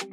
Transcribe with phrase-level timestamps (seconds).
[0.00, 0.06] Hello,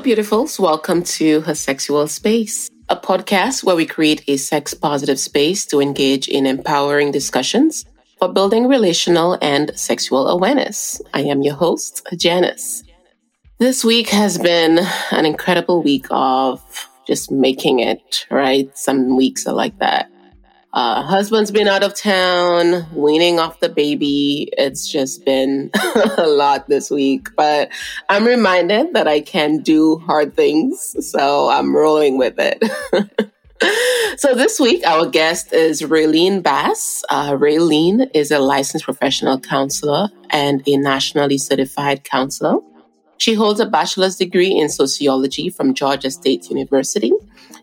[0.00, 0.58] beautifuls.
[0.58, 5.82] Welcome to Her Sexual Space, a podcast where we create a sex positive space to
[5.82, 7.84] engage in empowering discussions
[8.18, 11.02] for building relational and sexual awareness.
[11.12, 12.84] I am your host, Janice.
[13.58, 14.78] This week has been
[15.10, 18.70] an incredible week of just making it, right?
[18.76, 20.10] Some weeks are like that.
[20.74, 24.50] Uh, husband's been out of town, weaning off the baby.
[24.52, 25.70] It's just been
[26.18, 27.70] a lot this week, but
[28.10, 30.94] I'm reminded that I can do hard things.
[31.00, 32.62] So I'm rolling with it.
[34.18, 37.02] so this week, our guest is Raylene Bass.
[37.08, 42.58] Uh, Raylene is a licensed professional counselor and a nationally certified counselor.
[43.18, 47.12] She holds a bachelor's degree in sociology from Georgia State University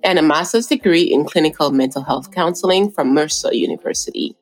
[0.03, 4.35] and a master's degree in clinical mental health counseling from Mercer University.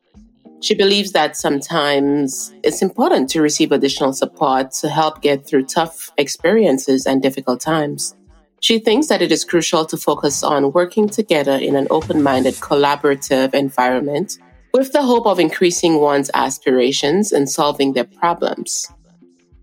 [0.62, 6.10] She believes that sometimes it's important to receive additional support to help get through tough
[6.18, 8.16] experiences and difficult times.
[8.62, 12.56] She thinks that it is crucial to focus on working together in an open minded,
[12.56, 14.38] collaborative environment
[14.74, 18.90] with the hope of increasing one's aspirations and solving their problems.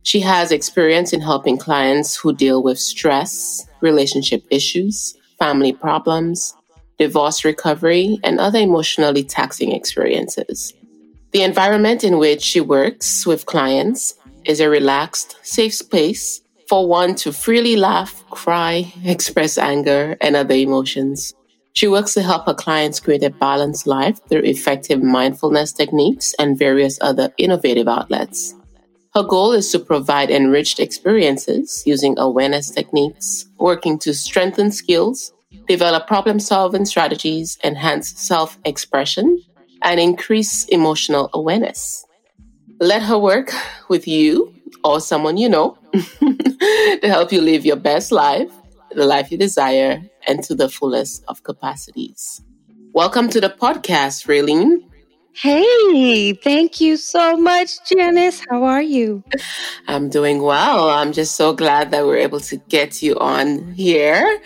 [0.03, 6.55] She has experience in helping clients who deal with stress, relationship issues, family problems,
[6.99, 10.75] divorce recovery, and other emotionally taxing experiences.
[11.33, 17.15] The environment in which she works with clients is a relaxed, safe space for one
[17.17, 21.35] to freely laugh, cry, express anger, and other emotions.
[21.73, 26.59] She works to help her clients create a balanced life through effective mindfulness techniques and
[26.59, 28.55] various other innovative outlets.
[29.15, 35.33] Her goal is to provide enriched experiences using awareness techniques, working to strengthen skills,
[35.67, 39.43] develop problem solving strategies, enhance self expression,
[39.83, 42.07] and increase emotional awareness.
[42.79, 43.53] Let her work
[43.89, 48.53] with you or someone you know to help you live your best life,
[48.93, 52.43] the life you desire, and to the fullest of capacities.
[52.93, 54.85] Welcome to the podcast, Raylene.
[55.33, 58.43] Hey, thank you so much, Janice.
[58.51, 59.23] How are you?
[59.87, 60.91] I'm doing well.
[60.91, 64.41] I'm just so glad that we're able to get you on here.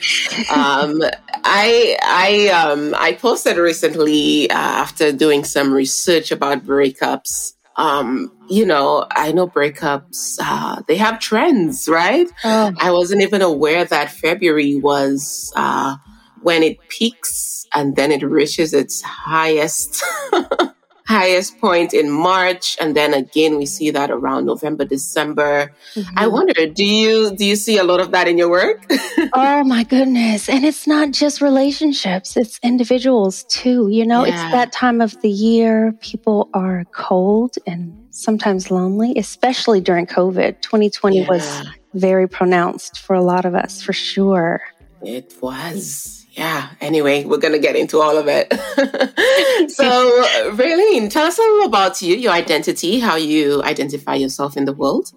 [0.54, 1.02] um,
[1.44, 7.54] I I um I posted recently uh, after doing some research about breakups.
[7.76, 10.36] Um, you know, I know breakups.
[10.40, 12.30] Uh, they have trends, right?
[12.44, 12.72] Oh.
[12.78, 15.96] I wasn't even aware that February was uh,
[16.44, 20.02] when it peaks and then it reaches its highest
[21.06, 25.72] highest point in March, and then again we see that around November, December.
[25.94, 26.18] Mm-hmm.
[26.18, 28.84] I wonder, do you do you see a lot of that in your work?
[29.34, 30.48] oh my goodness.
[30.48, 33.88] And it's not just relationships, it's individuals too.
[33.88, 34.32] You know, yeah.
[34.32, 35.92] it's that time of the year.
[36.00, 40.60] People are cold and sometimes lonely, especially during COVID.
[40.62, 41.28] 2020 yeah.
[41.28, 44.60] was very pronounced for a lot of us, for sure.
[45.02, 48.52] It was yeah, anyway, we're going to get into all of it.
[49.70, 49.84] so,
[50.52, 54.72] Raylene, tell us a little about you, your identity, how you identify yourself in the
[54.72, 55.12] world.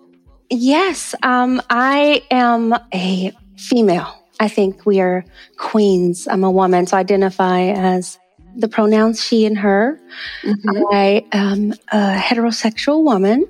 [0.51, 4.13] Yes, um, I am a female.
[4.39, 5.25] I think we are
[5.57, 6.27] queens.
[6.27, 8.19] I'm a woman, so I identify as
[8.56, 10.00] the pronouns she and her.
[10.44, 10.83] Mm-hmm.
[10.94, 13.47] I am a heterosexual woman,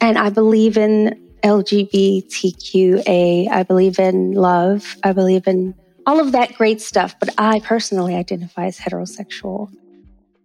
[0.00, 3.50] and I believe in LGBTQA.
[3.50, 4.96] I believe in love.
[5.04, 5.74] I believe in
[6.10, 7.14] all of that great stuff.
[7.20, 9.72] But I personally identify as heterosexual.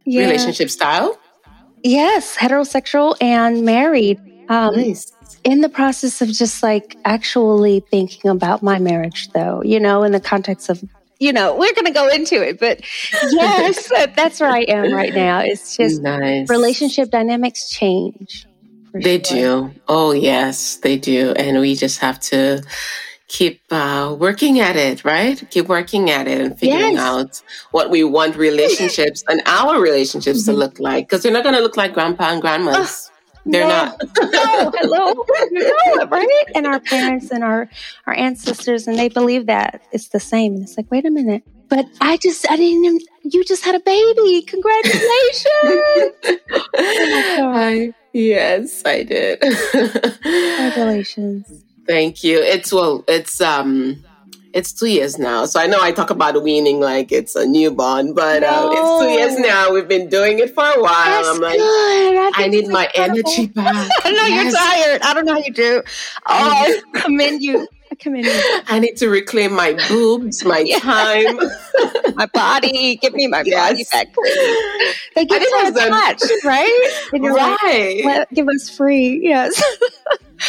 [0.06, 0.22] Yeah.
[0.22, 1.20] Relationship style?
[1.84, 4.20] Yes, heterosexual and married.
[4.48, 5.12] Um, nice.
[5.44, 10.12] In the process of just like actually thinking about my marriage, though, you know, in
[10.12, 10.84] the context of,
[11.20, 12.82] you know, we're going to go into it, but
[13.24, 15.40] yes, that's where I am right now.
[15.40, 16.50] It's just nice.
[16.50, 18.46] relationship dynamics change.
[18.94, 19.70] They sure.
[19.70, 19.72] do.
[19.88, 21.32] Oh, yes, they do.
[21.32, 22.64] And we just have to
[23.28, 25.41] keep uh, working at it, right?
[25.50, 27.00] Keep working at it and figuring yes.
[27.00, 27.41] out
[27.72, 30.52] what we want relationships and our relationships mm-hmm.
[30.52, 31.08] to look like.
[31.08, 33.11] Because they're not going to look like grandpa and grandmas.
[33.46, 34.02] they're no, not.
[34.32, 36.46] no, hello, no, right?
[36.55, 37.70] And our parents and our
[38.08, 40.55] our ancestors, and they believe that it's the same.
[40.55, 41.44] And it's like, wait a minute.
[41.67, 42.85] But I just, I didn't.
[42.85, 44.44] Even, you just had a baby.
[44.44, 45.02] Congratulations!
[46.78, 49.41] oh I, yes, I did.
[50.22, 51.64] Congratulations.
[51.87, 52.40] Thank you.
[52.40, 54.03] It's well, it's um
[54.55, 55.46] it's two years now.
[55.46, 58.47] So I know I talk about weaning like it's a newborn, but no.
[58.47, 59.73] uh, it's two years now.
[59.73, 61.23] We've been doing it for a while.
[61.23, 63.29] That's I'm like, I, need my incredible.
[63.29, 63.91] energy back.
[64.03, 64.43] I know yes.
[64.46, 65.02] you're tired.
[65.02, 65.84] I don't know how you do.
[65.85, 67.67] Oh, I commend you.
[67.99, 68.23] come in.
[68.67, 71.37] I need to reclaim my boobs, my time,
[72.16, 72.96] my body.
[72.96, 73.72] Give me my yes.
[73.72, 74.96] body back, please.
[75.16, 77.08] They get so attached, right?
[77.11, 78.02] And right.
[78.05, 79.20] Like, give us free.
[79.22, 79.61] Yes.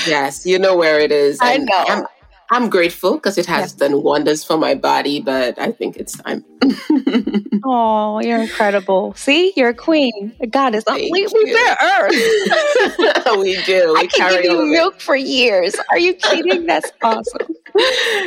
[0.06, 1.38] Yes, you know where it is.
[1.40, 1.84] I know.
[1.88, 2.06] I'm,
[2.48, 3.88] I'm grateful because it has yeah.
[3.88, 6.44] done wonders for my body, but I think it's time.
[7.64, 9.14] oh, you're incredible.
[9.14, 10.84] See, you're a queen, a goddess.
[10.84, 13.36] Thank we, we bear earth.
[13.38, 13.94] we do.
[13.94, 15.74] We I can give you milk for years.
[15.90, 16.66] Are you kidding?
[16.66, 17.48] That's awesome.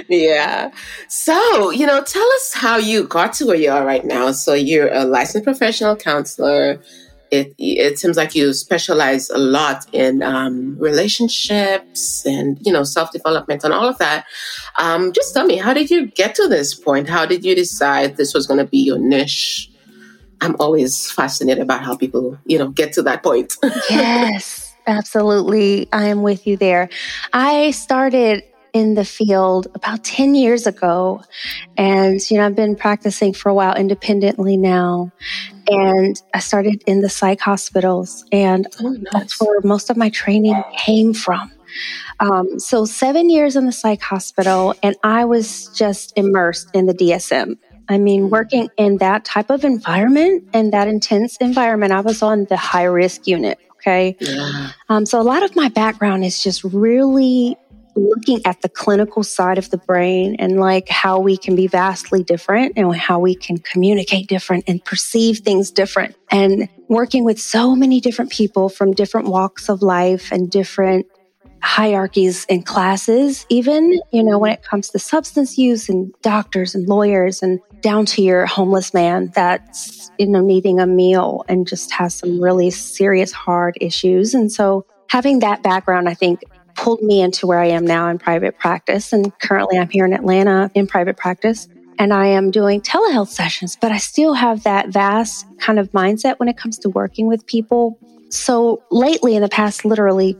[0.09, 0.71] yeah.
[1.07, 4.33] So, you know, tell us how you got to where you are right now.
[4.33, 6.81] So, you're a licensed professional counselor
[7.31, 13.11] it it seems like you specialize a lot in um, relationships and you know self
[13.11, 14.25] development and all of that.
[14.77, 17.07] Um, just tell me, how did you get to this point?
[17.09, 19.69] How did you decide this was going to be your niche?
[20.41, 23.55] I'm always fascinated about how people you know get to that point.
[23.89, 25.87] yes, absolutely.
[25.91, 26.89] I am with you there.
[27.33, 28.43] I started
[28.73, 31.21] in the field about 10 years ago.
[31.77, 35.11] And, you know, I've been practicing for a while independently now.
[35.69, 39.03] And I started in the psych hospitals, and oh, nice.
[39.11, 41.51] that's where most of my training came from.
[42.19, 46.93] Um, so, seven years in the psych hospital, and I was just immersed in the
[46.93, 47.57] DSM.
[47.87, 52.45] I mean, working in that type of environment and that intense environment, I was on
[52.45, 53.57] the high risk unit.
[53.75, 54.17] Okay.
[54.19, 54.71] Yeah.
[54.89, 57.57] Um, so, a lot of my background is just really
[57.99, 62.23] looking at the clinical side of the brain and like how we can be vastly
[62.23, 67.75] different and how we can communicate different and perceive things different and working with so
[67.75, 71.05] many different people from different walks of life and different
[71.61, 76.87] hierarchies and classes, even, you know, when it comes to substance use and doctors and
[76.87, 81.91] lawyers and down to your homeless man that's, you know, needing a meal and just
[81.91, 84.33] has some really serious, hard issues.
[84.33, 86.43] And so having that background, I think
[86.75, 89.13] pulled me into where I am now in private practice.
[89.13, 91.67] And currently I'm here in Atlanta in private practice
[91.99, 96.39] and I am doing telehealth sessions, but I still have that vast kind of mindset
[96.39, 97.99] when it comes to working with people.
[98.29, 100.37] So lately, in the past, literally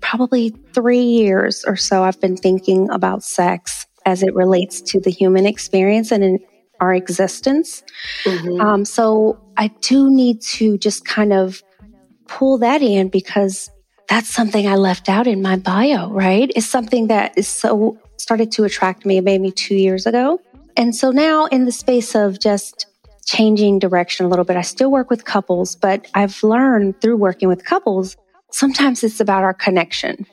[0.00, 5.10] probably three years or so, I've been thinking about sex as it relates to the
[5.10, 6.38] human experience and in
[6.80, 7.82] our existence.
[8.24, 8.60] Mm-hmm.
[8.60, 11.62] Um, so I do need to just kind of
[12.28, 13.70] pull that in because
[14.08, 16.50] that's something I left out in my bio, right?
[16.56, 20.40] It's something that is so started to attract me maybe two years ago.
[20.76, 22.86] And so now in the space of just
[23.26, 27.48] changing direction a little bit, I still work with couples, but I've learned through working
[27.48, 28.16] with couples,
[28.50, 30.26] sometimes it's about our connection.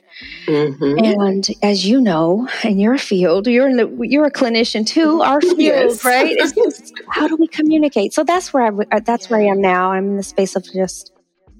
[0.46, 1.20] Mm-hmm.
[1.20, 5.20] And as you know, in your field, you're in the, you're a clinician too.
[5.20, 6.04] Our field, yes.
[6.04, 6.34] right?
[6.38, 8.14] It's just, how do we communicate?
[8.14, 9.92] So that's where I that's where I am now.
[9.92, 11.12] I'm in the space of just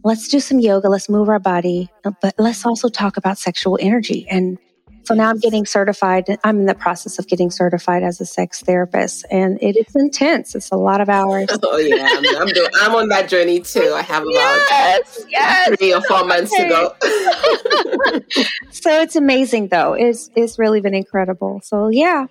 [0.07, 4.27] let's do some yoga, let's move our body, but let's also talk about sexual energy.
[4.31, 4.57] And
[5.03, 6.25] so now I'm getting certified.
[6.45, 10.55] I'm in the process of getting certified as a sex therapist, and it is intense.
[10.55, 11.49] It's a lot of hours.
[11.63, 13.93] Oh yeah, I'm, I'm, doing, I'm on that journey too.
[13.95, 14.31] I have about
[14.71, 15.77] yes, yes.
[15.77, 16.65] three or four months okay.
[16.65, 16.95] to go.
[18.71, 19.95] so it's amazing, though.
[19.95, 21.61] It's it's really been incredible.
[21.63, 22.27] So yeah,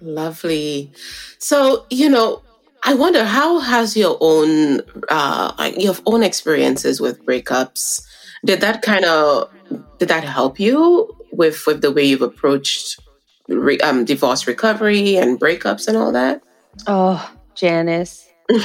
[0.00, 0.92] lovely.
[1.38, 2.42] So you know,
[2.84, 8.02] I wonder how has your own uh, your own experiences with breakups
[8.44, 9.50] did that kind of
[9.98, 13.00] did that help you with with the way you've approached
[13.48, 16.42] re, um, divorce recovery and breakups and all that?
[16.86, 18.28] Oh, Janice.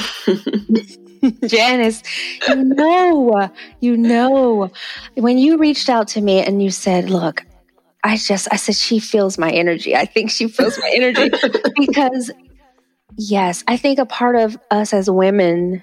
[1.46, 2.02] Janice,
[2.48, 3.50] you know,
[3.80, 4.70] you know,
[5.14, 7.44] when you reached out to me and you said, look,
[8.04, 9.96] I just, I said, she feels my energy.
[9.96, 11.30] I think she feels my energy
[11.76, 12.30] because
[13.18, 15.82] Yes, I think a part of us as women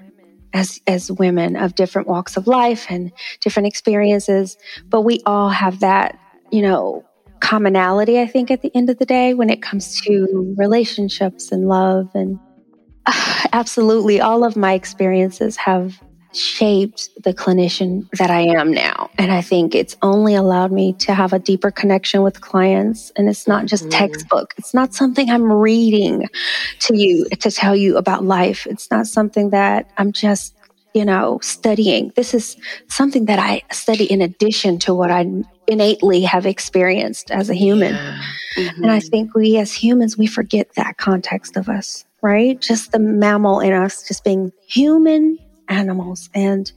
[0.53, 3.11] as as women of different walks of life and
[3.41, 6.17] different experiences, but we all have that,
[6.49, 7.03] you know,
[7.41, 11.67] commonality I think at the end of the day when it comes to relationships and
[11.67, 12.39] love and
[13.05, 16.01] uh, absolutely all of my experiences have
[16.37, 19.09] shaped the clinician that I am now.
[19.17, 23.11] And I think it's only allowed me to have a deeper connection with clients.
[23.15, 23.91] And it's not just mm.
[23.91, 24.53] textbook.
[24.57, 26.27] It's not something I'm reading
[26.79, 28.67] to you to tell you about life.
[28.67, 30.55] It's not something that I'm just,
[30.93, 32.11] you know, studying.
[32.15, 35.25] This is something that I study in addition to what I
[35.67, 37.95] innately have experienced as a human.
[37.95, 38.21] Yeah.
[38.57, 38.83] Mm-hmm.
[38.83, 39.07] And I mm-hmm.
[39.09, 42.59] think we as humans, we forget that context of us, right?
[42.61, 46.29] Just the mammal in us, just being human animals.
[46.33, 46.71] And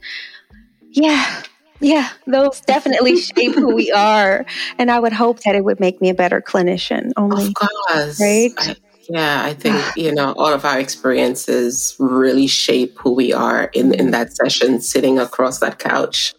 [0.91, 1.43] yeah,
[1.79, 4.45] yeah, those definitely shape who we are.
[4.77, 7.11] And I would hope that it would make me a better clinician.
[7.17, 8.19] Only, of course.
[8.19, 8.51] Right?
[8.57, 8.75] I,
[9.09, 13.93] yeah, I think, you know, all of our experiences really shape who we are in,
[13.93, 16.33] in that session, sitting across that couch.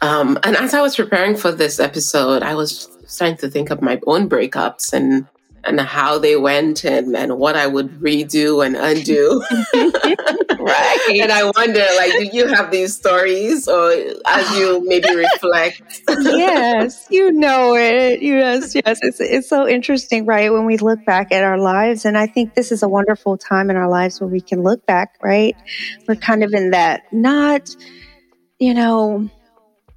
[0.00, 3.80] Um, and as I was preparing for this episode, I was starting to think of
[3.80, 5.26] my own breakups and
[5.64, 9.42] and how they went and, and what I would redo and undo.
[10.58, 11.20] right.
[11.20, 13.90] And I wonder, like, do you have these stories or
[14.26, 15.82] as you maybe reflect?
[16.08, 18.22] yes, you know it.
[18.22, 18.98] Yes, yes.
[19.02, 20.52] It's, it's so interesting, right?
[20.52, 22.04] When we look back at our lives.
[22.04, 24.84] And I think this is a wonderful time in our lives where we can look
[24.86, 25.56] back, right?
[26.08, 27.70] We're kind of in that not,
[28.58, 29.30] you know,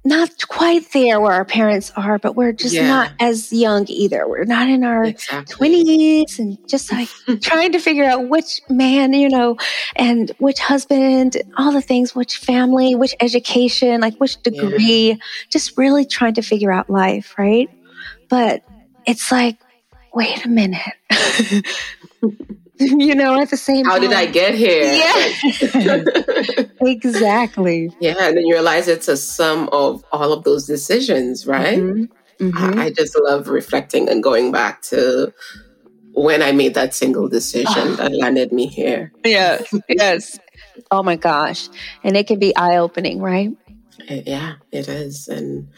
[0.06, 2.86] not quite there where our parents are, but we're just yeah.
[2.86, 4.28] not as young either.
[4.28, 5.84] We're not in our exactly.
[5.84, 7.08] 20s and just like
[7.42, 9.56] trying to figure out which man, you know,
[9.96, 15.14] and which husband, all the things, which family, which education, like which degree, yeah.
[15.50, 17.68] just really trying to figure out life, right?
[18.28, 18.62] But
[19.06, 19.58] it's like,
[20.14, 20.80] wait a minute.
[22.80, 24.02] you know, at the same How time.
[24.02, 24.84] did I get here?
[24.84, 26.64] Yeah.
[26.82, 27.90] exactly.
[28.00, 28.14] Yeah.
[28.20, 31.78] And then you realize it's a sum of all of those decisions, right?
[31.78, 32.48] Mm-hmm.
[32.48, 32.78] Mm-hmm.
[32.78, 35.32] I, I, just love reflecting and going back to
[36.12, 37.96] when I made that single decision oh.
[37.96, 39.10] that landed me here.
[39.24, 39.72] Yes.
[39.88, 40.38] Yes.
[40.90, 41.70] Oh my gosh.
[42.04, 43.52] And it can be eye opening, right?
[44.08, 45.28] Yeah, it is.
[45.28, 45.68] And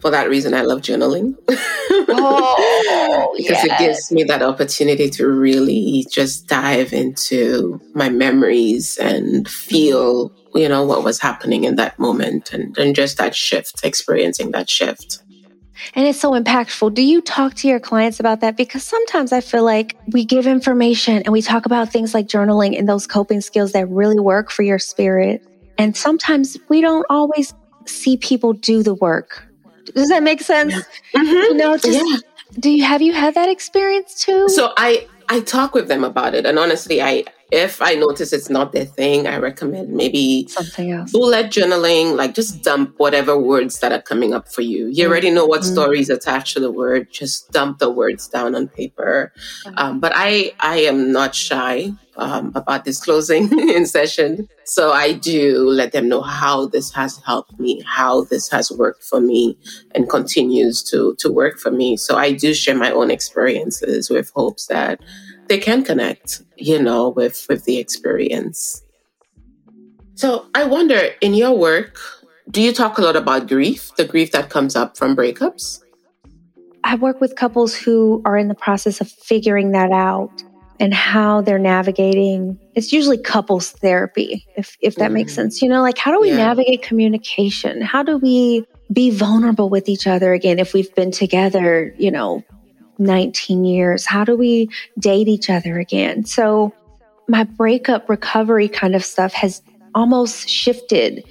[0.00, 1.34] for that reason, I love journaling.
[1.48, 3.64] oh, because yes.
[3.64, 10.68] it gives me that opportunity to really just dive into my memories and feel, you
[10.68, 15.22] know, what was happening in that moment and, and just that shift, experiencing that shift.
[15.94, 16.94] And it's so impactful.
[16.94, 18.56] Do you talk to your clients about that?
[18.56, 22.76] Because sometimes I feel like we give information and we talk about things like journaling
[22.76, 25.42] and those coping skills that really work for your spirit.
[25.78, 27.54] And sometimes we don't always
[27.88, 29.44] see people do the work.
[29.94, 30.74] Does that make sense?
[30.74, 31.24] Mm-hmm.
[31.24, 32.16] You know, just, yeah.
[32.58, 34.48] do you have you had that experience too?
[34.48, 38.50] So I I talk with them about it, and honestly, I if I notice it's
[38.50, 41.12] not their thing, I recommend maybe something else.
[41.12, 44.86] Bullet journaling, like just dump whatever words that are coming up for you.
[44.86, 45.10] You mm-hmm.
[45.10, 45.72] already know what mm-hmm.
[45.72, 47.10] stories attached to the word.
[47.10, 49.32] Just dump the words down on paper.
[49.76, 54.48] Um, but I I am not shy um, about disclosing in session.
[54.64, 59.02] So I do let them know how this has helped me, how this has worked
[59.04, 59.56] for me
[59.94, 61.96] and continues to, to work for me.
[61.96, 65.00] So I do share my own experiences with hopes that
[65.48, 68.82] they can connect, you know, with, with the experience.
[70.14, 71.98] So I wonder in your work,
[72.50, 75.80] do you talk a lot about grief, the grief that comes up from breakups?
[76.82, 80.42] I work with couples who are in the process of figuring that out
[80.80, 85.60] and how they're navigating it's usually couples therapy if if that mm makes sense.
[85.60, 86.36] You know like how do we yeah.
[86.36, 87.80] navigate communication?
[87.80, 92.44] How do we be vulnerable with each other again if we've been together you know
[92.98, 94.06] 19 years?
[94.06, 94.68] How do we
[94.98, 96.24] date each other again?
[96.24, 96.72] So
[97.28, 99.62] my breakup recovery kind of stuff has
[99.94, 101.24] almost shifted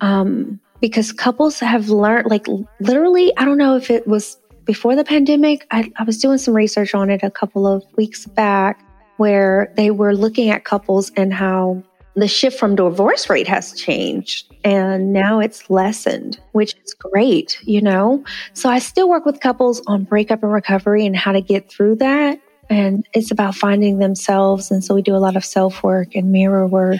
[0.00, 2.46] um, because couples have learned like
[2.80, 6.54] literally i don't know if it was before the pandemic I, I was doing some
[6.54, 8.83] research on it a couple of weeks back
[9.16, 11.82] where they were looking at couples and how
[12.16, 17.82] the shift from divorce rate has changed and now it's lessened, which is great, you
[17.82, 18.24] know?
[18.54, 21.96] So I still work with couples on breakup and recovery and how to get through
[21.96, 22.40] that.
[22.70, 24.70] And it's about finding themselves.
[24.70, 26.98] And so we do a lot of self work and mirror work.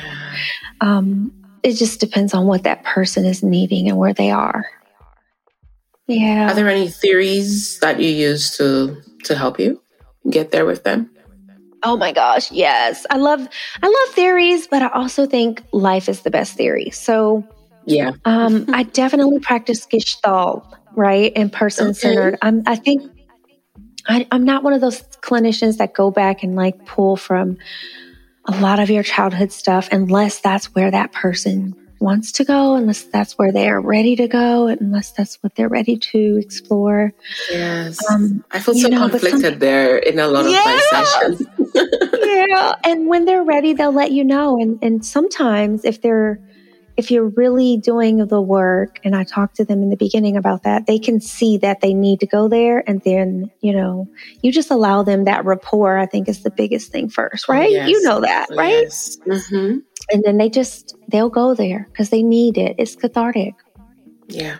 [0.83, 4.67] Um, it just depends on what that person is needing and where they are.
[6.07, 6.51] Yeah.
[6.51, 9.81] Are there any theories that you use to to help you
[10.29, 11.11] get there with them?
[11.85, 13.07] Oh my gosh, yes.
[13.11, 13.47] I love
[13.83, 16.91] I love theories, but I also think life is the best theory.
[16.91, 17.45] So
[17.87, 18.13] yeah.
[18.25, 21.33] Um, I definitely practice Gestalt, right?
[21.37, 22.35] And person centered.
[22.35, 22.39] Okay.
[22.43, 23.11] I'm I think
[24.07, 27.59] I, I'm not one of those clinicians that go back and like pull from
[28.47, 33.03] a lot of your childhood stuff unless that's where that person wants to go, unless
[33.05, 37.13] that's where they are ready to go, unless that's what they're ready to explore.
[37.51, 37.99] Yes.
[38.11, 41.43] Um, I feel so know, conflicted there in a lot of my sessions.
[42.23, 42.75] yeah.
[42.85, 44.61] And when they're ready, they'll let you know.
[44.61, 46.39] And, and sometimes if they're,
[46.97, 50.63] if you're really doing the work, and I talked to them in the beginning about
[50.63, 52.89] that, they can see that they need to go there.
[52.89, 54.09] And then, you know,
[54.43, 57.69] you just allow them that rapport, I think is the biggest thing first, right?
[57.69, 57.89] Oh, yes.
[57.89, 58.83] You know that, right?
[58.83, 59.17] Yes.
[59.27, 59.79] Mm-hmm
[60.11, 63.55] and then they just they'll go there because they need it it's cathartic
[64.29, 64.59] yeah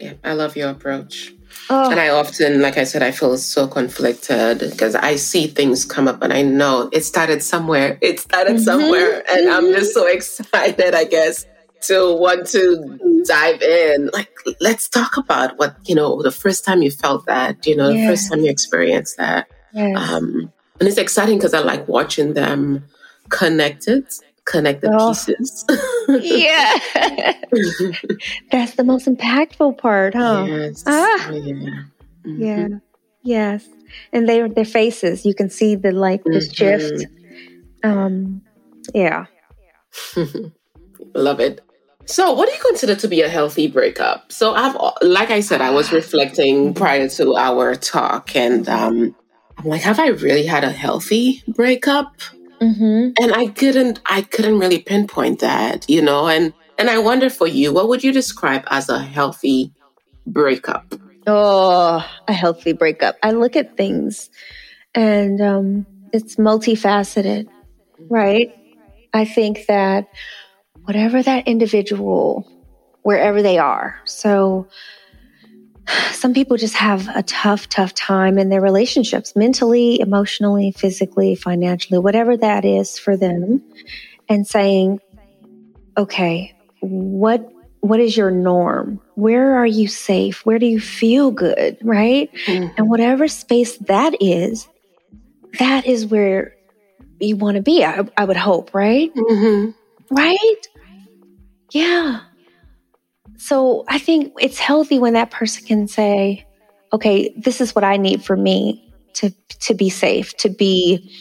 [0.00, 1.34] yeah i love your approach
[1.70, 1.90] oh.
[1.90, 6.08] and i often like i said i feel so conflicted because i see things come
[6.08, 8.64] up and i know it started somewhere it started mm-hmm.
[8.64, 9.66] somewhere and mm-hmm.
[9.66, 11.46] i'm just so excited i guess
[11.80, 14.30] to want to dive in like
[14.60, 18.00] let's talk about what you know the first time you felt that you know yes.
[18.00, 19.96] the first time you experienced that yes.
[19.96, 22.84] um and it's exciting because i like watching them
[23.28, 24.06] connected
[24.44, 25.10] connect the oh.
[25.10, 25.64] pieces.
[26.08, 26.76] yeah.
[28.50, 30.44] That's the most impactful part, huh?
[30.46, 30.84] Yes.
[30.86, 31.30] Ah.
[31.30, 31.62] Yeah.
[32.26, 32.42] Mm-hmm.
[32.42, 32.68] Yeah.
[33.22, 33.66] Yes.
[34.12, 36.52] And they their faces, you can see the like the mm-hmm.
[36.52, 37.06] shift.
[37.82, 38.42] Um
[38.94, 39.26] yeah.
[41.14, 41.60] Love it.
[42.06, 44.30] So, what do you consider to be a healthy breakup?
[44.30, 49.16] So, I've, like I said, I was reflecting prior to our talk, and um,
[49.56, 52.14] I'm like, have I really had a healthy breakup?
[52.60, 53.10] Mm-hmm.
[53.20, 56.28] And I couldn't, I couldn't really pinpoint that, you know.
[56.28, 59.72] And and I wonder for you, what would you describe as a healthy
[60.26, 60.94] breakup?
[61.26, 63.16] Oh, a healthy breakup.
[63.22, 64.30] I look at things,
[64.94, 67.48] and um, it's multifaceted,
[68.10, 68.54] right?
[69.12, 70.08] I think that
[70.84, 72.46] whatever that individual,
[73.02, 74.00] wherever they are.
[74.04, 74.66] So
[76.12, 81.98] some people just have a tough, tough time in their relationships, mentally, emotionally, physically, financially,
[81.98, 83.62] whatever that is for them,
[84.28, 85.00] and saying,
[85.96, 87.50] okay, what
[87.80, 88.98] what is your norm?
[89.14, 90.46] Where are you safe?
[90.46, 91.76] Where do you feel good?
[91.82, 92.32] Right?
[92.46, 92.74] Mm-hmm.
[92.78, 94.66] And whatever space that is,
[95.58, 96.54] that is where
[97.20, 97.84] you want to be.
[97.84, 99.14] I, I would hope, right?
[99.14, 99.70] Mm-hmm.
[100.14, 100.68] Right?
[101.72, 102.20] Yeah.
[103.44, 106.46] So I think it's healthy when that person can say,
[106.94, 111.12] okay, this is what I need for me to, to be safe, to be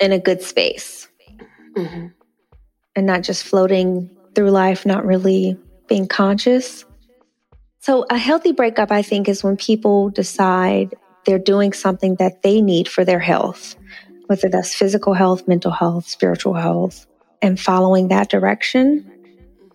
[0.00, 1.06] in a good space.
[1.76, 2.08] Mm-hmm.
[2.96, 6.84] And not just floating through life, not really being conscious.
[7.78, 12.60] So a healthy breakup, I think, is when people decide they're doing something that they
[12.60, 13.76] need for their health,
[14.26, 17.06] whether that's physical health, mental health, spiritual health,
[17.40, 19.12] and following that direction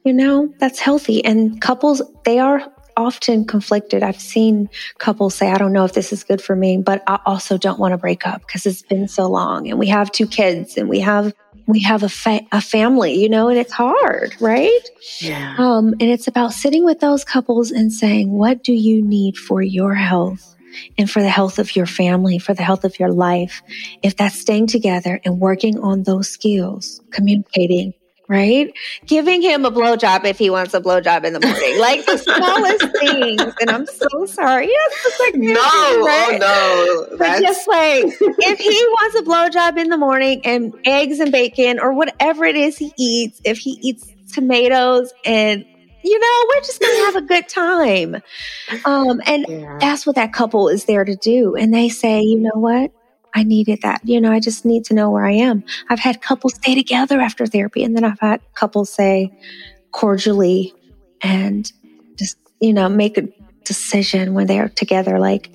[0.04, 1.24] you know, that's healthy.
[1.24, 4.04] And couples, they are often conflicted.
[4.04, 7.20] I've seen couples say, I don't know if this is good for me, but I
[7.26, 10.28] also don't want to break up because it's been so long and we have two
[10.28, 11.34] kids and we have
[11.68, 14.82] we have a, fa- a family, you know, and it's hard, right?
[15.20, 15.56] Yeah.
[15.58, 19.62] Um, and it's about sitting with those couples and saying, what do you need for
[19.62, 20.56] your health
[20.98, 23.62] and for the health of your family, for the health of your life?
[24.02, 27.94] If that's staying together and working on those skills, communicating,
[28.32, 28.74] right?
[29.06, 32.98] Giving him a blowjob if he wants a blowjob in the morning, like the smallest
[33.00, 33.54] things.
[33.60, 34.68] And I'm so sorry.
[34.68, 36.42] Yes, it's like no, oh, right?
[36.42, 37.18] oh no.
[37.18, 41.78] But just like if he wants a blowjob in the morning and eggs and bacon
[41.78, 45.66] or whatever it is he eats, if he eats tomatoes and
[46.04, 48.16] you know, we're just going to have a good time.
[48.86, 49.78] Um, and yeah.
[49.80, 51.56] that's what that couple is there to do.
[51.56, 52.92] And they say, you know what?
[53.34, 54.02] I needed that.
[54.04, 55.64] You know, I just need to know where I am.
[55.90, 59.32] I've had couples stay together after therapy, and then I've had couples say
[59.92, 60.74] cordially
[61.22, 61.72] and
[62.18, 63.28] just, you know, make a
[63.64, 65.50] decision when they're together like,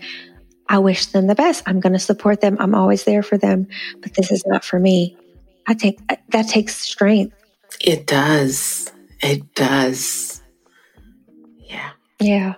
[0.68, 1.62] I wish them the best.
[1.66, 2.56] I'm going to support them.
[2.58, 3.68] I'm always there for them,
[4.00, 5.16] but this is not for me.
[5.66, 7.36] I take uh, that takes strength.
[7.80, 8.90] It does.
[9.22, 10.42] It does.
[11.58, 11.90] Yeah.
[12.20, 12.54] Yeah.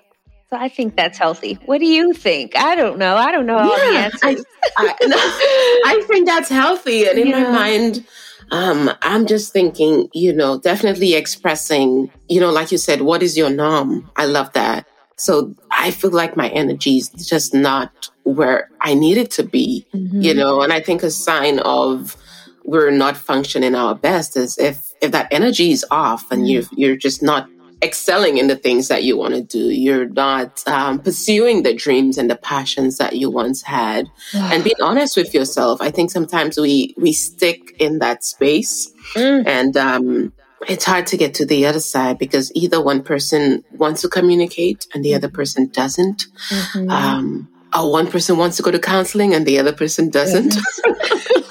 [0.51, 1.59] So I think that's healthy.
[1.67, 2.57] What do you think?
[2.57, 3.17] I don't know.
[3.17, 4.47] I don't know all yeah, the answers.
[4.79, 7.07] I, I, no, I, think that's healthy.
[7.07, 7.43] And in yeah.
[7.43, 8.07] my mind,
[8.51, 13.37] um, I'm just thinking, you know, definitely expressing, you know, like you said, what is
[13.37, 14.11] your norm?
[14.17, 14.87] I love that.
[15.17, 19.87] So I feel like my energy is just not where I need it to be,
[19.93, 20.23] mm-hmm.
[20.23, 22.17] you know, and I think a sign of
[22.65, 26.71] we're not functioning our best is if, if that energy is off and mm-hmm.
[26.75, 27.49] you you're just not
[27.83, 29.71] excelling in the things that you want to do.
[29.71, 34.11] You're not um, pursuing the dreams and the passions that you once had.
[34.35, 39.47] and being honest with yourself, I think sometimes we we stick in that space, mm.
[39.47, 40.33] and um,
[40.69, 44.87] it's hard to get to the other side because either one person wants to communicate
[44.93, 46.27] and the other person doesn't.
[46.51, 46.91] Mm-hmm.
[46.91, 50.55] Um, or one person wants to go to counseling and the other person doesn't.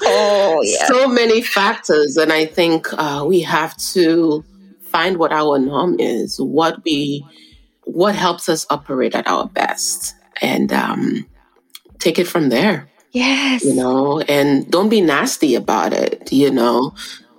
[0.02, 0.86] oh, yeah.
[0.86, 4.44] so many factors, and I think uh, we have to
[4.88, 7.24] find what our norm is, what we,
[7.84, 11.26] what helps us operate at our best, and um,
[11.98, 12.88] take it from there.
[13.12, 13.64] Yes.
[13.64, 16.32] You know, and don't be nasty about it.
[16.32, 16.94] You know,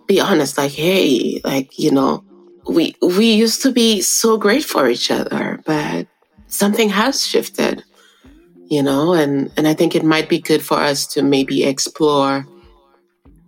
[0.07, 0.57] be honest.
[0.57, 2.23] Like, hey, like you know,
[2.67, 6.07] we we used to be so great for each other, but
[6.47, 7.83] something has shifted.
[8.67, 12.45] You know, and and I think it might be good for us to maybe explore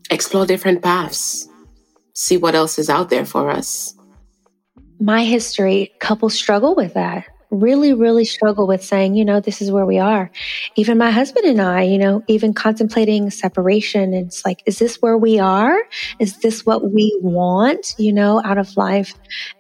[0.10, 1.48] explore different paths
[2.14, 3.96] see what else is out there for us.
[5.00, 9.72] My history, couples struggle with that really, really struggle with saying, you know, this is
[9.72, 10.32] where we are.
[10.76, 14.14] Even my husband and I, you know, even contemplating separation.
[14.14, 15.78] It's like, is this where we are?
[16.20, 19.14] Is this what we want, you know, out of life?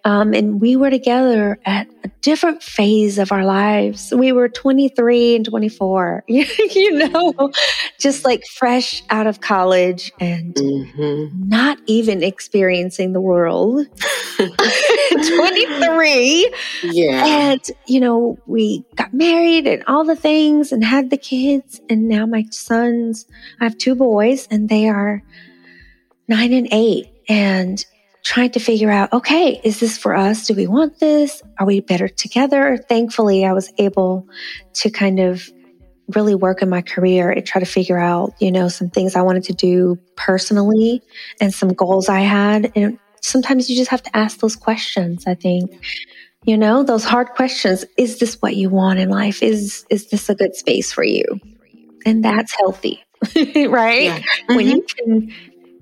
[0.06, 4.13] Um, and we were together at a different phase of our lives.
[4.15, 7.51] We were 23 and 24, you know,
[7.99, 11.49] just like fresh out of college and mm-hmm.
[11.49, 13.86] not even experiencing the world.
[15.12, 16.54] 23.
[16.84, 17.25] Yeah.
[17.25, 21.82] And you know, we got married and all the things and had the kids.
[21.89, 23.25] And now my sons,
[23.60, 25.21] I have two boys and they are
[26.30, 27.08] nine and eight.
[27.27, 27.86] And
[28.23, 30.47] trying to figure out, okay, is this for us?
[30.47, 31.41] Do we want this?
[31.60, 32.77] Are we better together?
[32.77, 34.25] Thankfully, I was able
[34.75, 35.49] to kind of
[36.15, 39.21] really work in my career and try to figure out, you know, some things I
[39.21, 41.01] wanted to do personally
[41.41, 42.71] and some goals I had.
[42.73, 45.71] And sometimes you just have to ask those questions, I think.
[46.43, 47.86] You know, those hard questions.
[47.97, 49.43] Is this what you want in life?
[49.43, 51.23] Is is this a good space for you?
[52.06, 53.04] And that's healthy.
[53.36, 54.04] right?
[54.04, 54.19] Yeah.
[54.19, 54.56] Mm-hmm.
[54.56, 55.32] When you can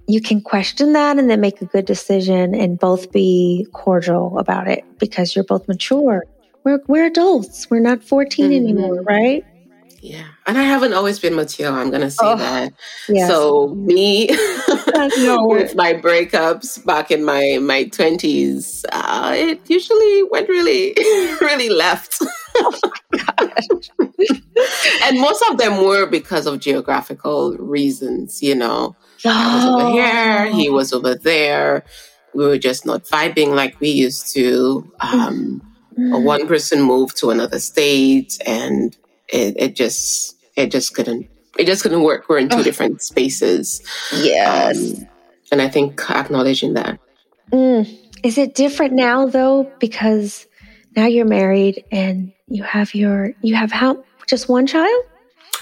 [0.08, 4.68] you can question that and then make a good decision and both be cordial about
[4.68, 6.26] it because you're both mature.
[6.66, 7.70] We're we're adults.
[7.70, 8.54] We're not 14 mm-hmm.
[8.54, 9.46] anymore, right?
[10.02, 10.28] Yeah.
[10.48, 12.74] And I haven't always been mature, I'm gonna say oh, that.
[13.08, 13.30] Yes.
[13.30, 20.96] So me with my breakups back in my my twenties, uh, it usually went really,
[21.42, 22.18] really left.
[22.56, 22.80] oh
[25.04, 28.96] and most of them were because of geographical reasons, you know.
[29.26, 29.30] Oh.
[29.30, 31.84] I was over here, he was over there.
[32.34, 34.90] We were just not vibing like we used to.
[35.02, 35.62] Um,
[35.98, 36.24] mm.
[36.24, 38.96] One person moved to another state, and
[39.32, 42.30] it, it just it just couldn't it just couldn't work.
[42.30, 42.64] We're in two oh.
[42.64, 43.82] different spaces.
[44.16, 45.08] Yes, um,
[45.52, 47.00] and I think acknowledging that.
[47.52, 47.98] Mm.
[48.24, 49.72] Is it different now though?
[49.80, 50.48] Because
[50.96, 55.04] now you're married and you have your you have how just one child?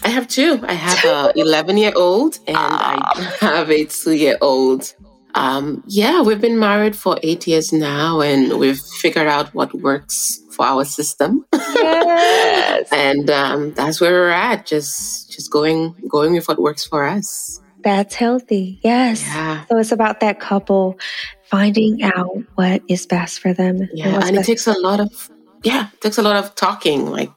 [0.04, 0.64] I have two.
[0.68, 3.38] I have a 11 year old and I ah.
[3.40, 4.94] have a two year old.
[5.38, 10.42] Um, yeah, we've been married for eight years now and we've figured out what works
[10.50, 11.46] for our system.
[11.54, 12.88] Yes.
[12.92, 14.66] and um, that's where we're at.
[14.66, 17.62] Just just going going with what works for us.
[17.84, 18.80] That's healthy.
[18.82, 19.22] Yes.
[19.22, 19.66] Yeah.
[19.70, 20.98] So it's about that couple
[21.44, 23.88] finding out what is best for them.
[23.94, 24.16] Yeah.
[24.16, 25.30] And, and it takes a lot of
[25.64, 27.12] yeah, it takes a lot of talking.
[27.12, 27.32] Like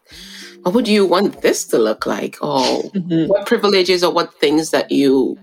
[0.62, 2.38] what would you want this to look like?
[2.40, 2.60] Or
[2.96, 3.28] mm-hmm.
[3.28, 5.38] what privileges or what things that you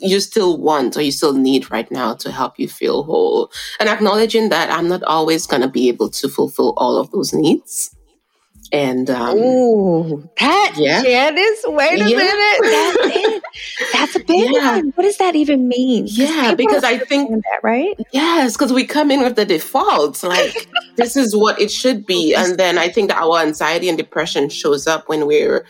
[0.00, 3.88] you still want or you still need right now to help you feel whole and
[3.88, 7.96] acknowledging that i'm not always going to be able to fulfill all of those needs
[8.72, 11.02] and um Ooh, that yeah.
[11.02, 12.16] Janice, wait a yeah.
[12.16, 12.58] minute.
[12.62, 13.42] That's it.
[13.92, 14.76] That's a big yeah.
[14.76, 14.92] one.
[14.94, 16.06] What does that even mean?
[16.08, 17.98] Yeah, because I think that, right?
[18.12, 20.22] Yes, because we come in with the default.
[20.22, 22.34] Like this is what it should be.
[22.34, 25.64] And then I think that our anxiety and depression shows up when we're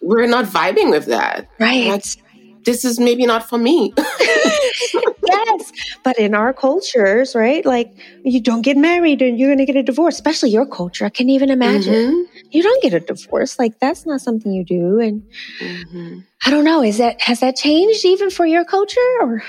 [0.00, 1.48] we're not vibing with that.
[1.58, 1.90] Right.
[1.90, 2.16] That's,
[2.66, 3.94] this is maybe not for me.
[3.98, 5.72] yes.
[6.02, 7.64] But in our cultures, right?
[7.64, 7.92] Like
[8.24, 11.06] you don't get married and you're going to get a divorce, especially your culture.
[11.06, 11.94] I can't even imagine.
[11.94, 12.48] Mm-hmm.
[12.50, 13.58] You don't get a divorce.
[13.58, 15.00] Like that's not something you do.
[15.00, 15.22] And
[15.60, 16.18] mm-hmm.
[16.44, 16.82] I don't know.
[16.82, 19.42] Is that, has that changed even for your culture or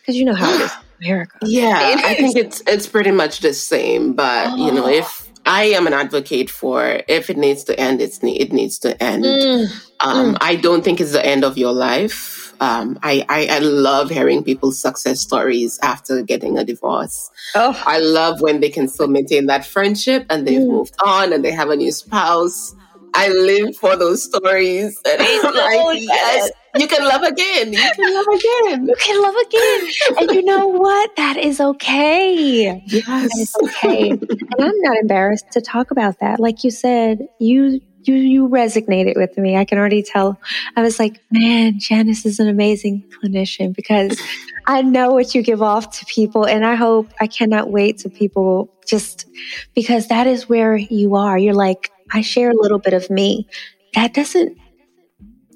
[0.00, 1.38] because you know how it is America?
[1.46, 1.96] Yeah.
[2.04, 4.12] I think it's, it's pretty much the same.
[4.12, 4.66] But, oh.
[4.66, 8.52] you know, if, I am an advocate for if it needs to end, it's it
[8.52, 9.24] needs to end.
[9.24, 9.88] Mm.
[10.00, 10.38] Um, mm.
[10.42, 12.37] I don't think it's the end of your life.
[12.60, 17.30] Um, I, I, I, love hearing people's success stories after getting a divorce.
[17.54, 17.80] Oh.
[17.86, 20.68] I love when they can still maintain that friendship and they've mm.
[20.68, 22.74] moved on and they have a new spouse.
[23.14, 25.00] I live for those stories.
[25.08, 27.72] And I'm like, yes, you can love again.
[27.72, 28.86] You can love again.
[28.86, 29.92] You can love again.
[30.18, 31.16] and you know what?
[31.16, 32.82] That is okay.
[32.86, 33.06] Yes.
[33.06, 34.10] That is okay.
[34.10, 36.38] and I'm not embarrassed to talk about that.
[36.38, 39.56] Like you said, you you you resonated with me.
[39.56, 40.40] I can already tell.
[40.76, 44.20] I was like, man, Janice is an amazing clinician because
[44.66, 48.08] I know what you give off to people, and I hope I cannot wait to
[48.08, 49.26] people just
[49.74, 51.38] because that is where you are.
[51.38, 53.46] You're like, I share a little bit of me.
[53.94, 54.58] That doesn't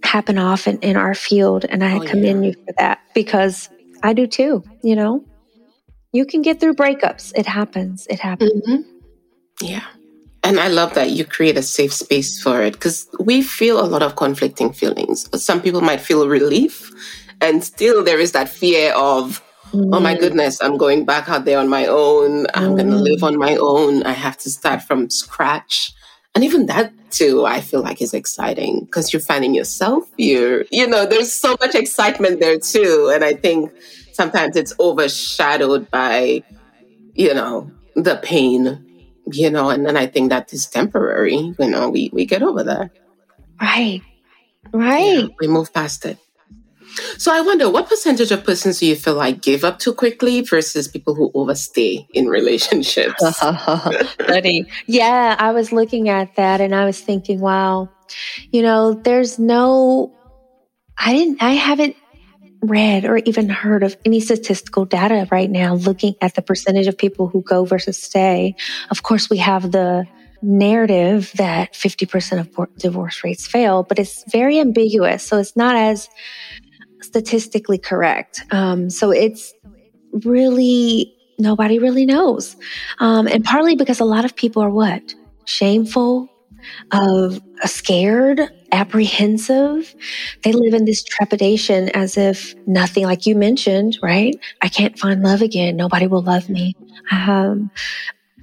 [0.05, 2.51] happen often in our field, and I oh, commend yeah.
[2.51, 3.69] you for that because
[4.03, 4.63] I do too.
[4.83, 5.25] You know,
[6.13, 7.33] you can get through breakups.
[7.35, 8.07] It happens.
[8.09, 8.53] It happens.
[8.69, 8.93] Mm-hmm.
[9.63, 9.85] Yeah.
[10.45, 13.87] And I love that you create a safe space for it because we feel a
[13.87, 15.29] lot of conflicting feelings.
[15.41, 16.91] Some people might feel relief,
[17.41, 19.41] and still there is that fear of,
[19.73, 19.95] mm.
[19.95, 20.21] oh my mm.
[20.21, 22.47] goodness, I'm going back out there on my own.
[22.55, 22.77] I'm mm.
[22.77, 24.03] going to live on my own.
[24.03, 25.93] I have to start from scratch.
[26.35, 30.05] And even that too, I feel like is exciting because you're finding yourself.
[30.17, 33.13] You're, you know, there's so much excitement there too.
[33.15, 33.71] And I think
[34.13, 36.43] sometimes it's overshadowed by,
[37.15, 38.92] you know, the pain
[39.31, 41.55] you know, and then I think that is temporary.
[41.59, 42.91] You know, we, we get over that.
[43.61, 44.03] Right.
[44.73, 45.21] Right.
[45.21, 46.19] Yeah, we move past it.
[47.17, 50.43] So I wonder what percentage of persons do you feel like give up too quickly
[50.43, 53.23] versus people who overstay in relationships?
[53.39, 54.67] Funny.
[54.87, 57.89] yeah, I was looking at that and I was thinking, wow,
[58.51, 60.13] you know, there's no
[60.99, 61.97] I didn't I haven't
[62.63, 66.97] read or even heard of any statistical data right now looking at the percentage of
[66.97, 68.55] people who go versus stay.
[68.91, 70.07] Of course, we have the
[70.43, 75.25] narrative that 50% of divorce rates fail, but it's very ambiguous.
[75.25, 76.09] So it's not as
[77.01, 78.45] statistically correct.
[78.51, 79.53] Um, so it's
[80.25, 82.57] really, nobody really knows.
[82.99, 85.15] Um, and partly because a lot of people are what?
[85.45, 86.29] Shameful,
[86.93, 88.41] of uh, scared,
[88.73, 89.95] apprehensive.
[90.43, 94.35] They live in this trepidation as if nothing, like you mentioned, right?
[94.61, 95.77] I can't find love again.
[95.77, 96.75] Nobody will love me.
[97.11, 97.71] Um,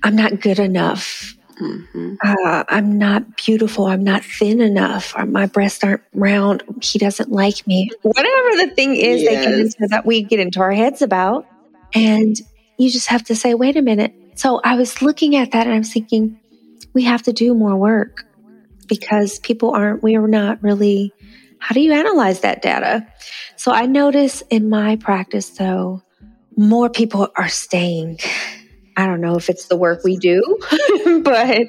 [0.04, 1.36] I'm not good enough.
[1.60, 2.16] Mm-hmm.
[2.24, 3.88] Uh, I'm not beautiful.
[3.88, 5.14] I'm not thin enough.
[5.18, 6.64] Or my breasts aren't round.
[6.82, 7.90] He doesn't like me.
[8.02, 9.46] Whatever the thing is yes.
[9.46, 11.46] they get into that we get into our heads about.
[11.94, 12.40] And
[12.78, 14.14] you just have to say, wait a minute.
[14.36, 16.40] So I was looking at that and I was thinking,
[16.94, 18.26] we have to do more work
[18.90, 21.14] because people aren't, we are not really,
[21.60, 23.08] how do you analyze that data?
[23.56, 26.02] So I notice in my practice though,
[26.58, 28.20] more people are staying.
[28.98, 30.42] I don't know if it's the work we do,
[31.24, 31.68] but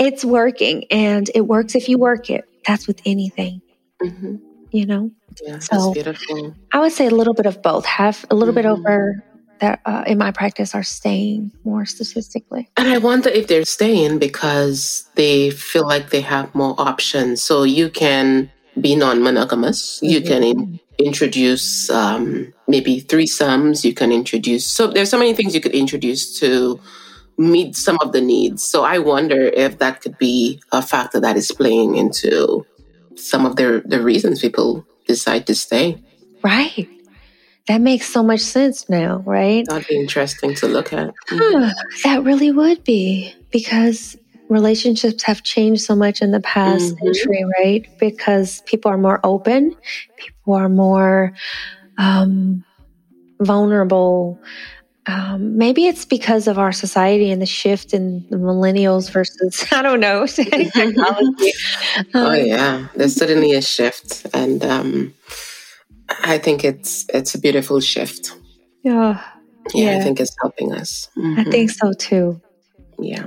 [0.00, 2.44] it's working and it works if you work it.
[2.66, 3.60] That's with anything,
[4.02, 4.36] mm-hmm.
[4.70, 5.10] you know?
[5.44, 6.56] Yeah, so beautiful.
[6.72, 7.84] I would say a little bit of both.
[7.86, 8.62] Have a little mm-hmm.
[8.62, 9.24] bit over
[9.62, 12.68] that uh, in my practice are staying more statistically.
[12.76, 17.42] And I wonder if they're staying because they feel like they have more options.
[17.42, 20.06] So you can be non monogamous, mm-hmm.
[20.06, 25.54] you can in- introduce um, maybe threesomes, you can introduce, so there's so many things
[25.54, 26.80] you could introduce to
[27.38, 28.64] meet some of the needs.
[28.64, 32.66] So I wonder if that could be a factor that is playing into
[33.14, 36.02] some of the, the reasons people decide to stay.
[36.42, 36.88] Right.
[37.68, 39.64] That makes so much sense now, right?
[39.68, 41.14] That'd be interesting to look at.
[41.28, 41.70] Mm-hmm.
[42.04, 44.16] that really would be because
[44.48, 47.06] relationships have changed so much in the past mm-hmm.
[47.06, 47.86] century, right?
[47.98, 49.74] Because people are more open,
[50.16, 51.32] people are more
[51.98, 52.64] um,
[53.40, 54.40] vulnerable.
[55.06, 59.82] Um, maybe it's because of our society and the shift in the millennials versus I
[59.82, 61.52] don't know technology.
[62.14, 65.14] oh um, yeah, there's certainly a shift, and um,
[66.22, 68.32] I think it's it's a beautiful shift.
[68.82, 69.22] Yeah.
[69.74, 69.98] Yeah, yeah.
[69.98, 71.08] I think it's helping us.
[71.16, 71.40] Mm-hmm.
[71.40, 72.40] I think so too.
[72.98, 73.24] Yeah.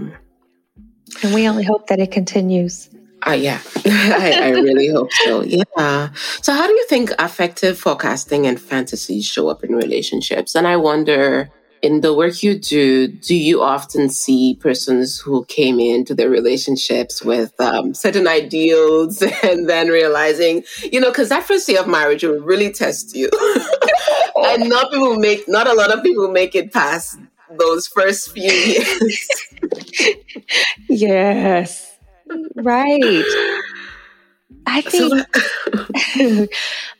[1.24, 2.89] And we only hope that it continues.
[3.26, 5.41] Uh, yeah, I, I really hope so.
[5.43, 6.10] Yeah.
[6.41, 10.54] So, how do you think affective forecasting and fantasies show up in relationships?
[10.54, 11.50] And I wonder,
[11.86, 17.21] in the work you do, do you often see persons who came into their relationships
[17.21, 22.24] with um, certain ideals and then realizing, you know, because that first year of marriage
[22.24, 23.30] will really test you.
[24.36, 27.19] and not people make, not a lot of people make it past
[27.60, 29.30] those first few years.
[30.89, 31.98] yes,
[32.56, 33.24] right.
[34.65, 35.28] I think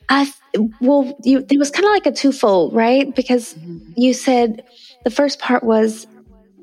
[0.10, 0.32] I
[0.82, 3.14] well, you it was kind of like a twofold, right?
[3.16, 3.92] Because mm-hmm.
[3.96, 4.64] you said
[5.04, 6.08] the first part was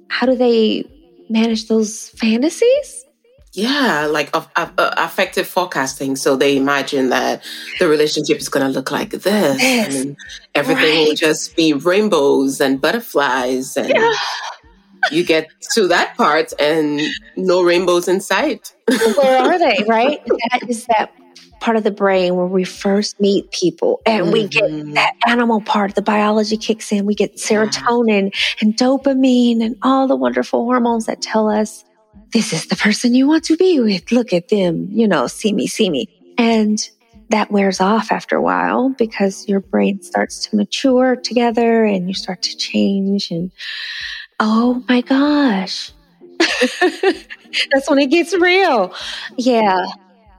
[0.09, 0.85] how do they
[1.31, 3.05] manage those fantasies?
[3.55, 6.17] Yeah, like uh, uh, affective forecasting.
[6.17, 7.45] So they imagine that
[7.79, 9.61] the relationship is going to look like this, this.
[9.61, 10.17] and
[10.55, 11.09] everything right.
[11.09, 14.13] will just be rainbows and butterflies, and yeah.
[15.11, 17.01] you get to that part and
[17.37, 18.75] no rainbows in sight.
[18.89, 19.85] Where are they?
[19.89, 20.25] Right?
[20.27, 21.13] That is that
[21.63, 24.33] part of the brain where we first meet people and mm-hmm.
[24.33, 24.93] we get mm-hmm.
[24.95, 27.07] that animal part, the biology kicks in.
[27.07, 31.85] We get serotonin and dopamine and all the wonderful hormones that tell us
[32.33, 34.11] this is the person you want to be with.
[34.11, 36.09] Look at them, you know, see me, see me.
[36.37, 36.79] And
[37.29, 42.15] that wears off after a while because your brain starts to mature together and you
[42.15, 43.31] start to change.
[43.31, 43.53] And
[44.41, 45.93] oh my gosh,
[46.41, 48.93] that's when it gets real.
[49.37, 49.87] Yeah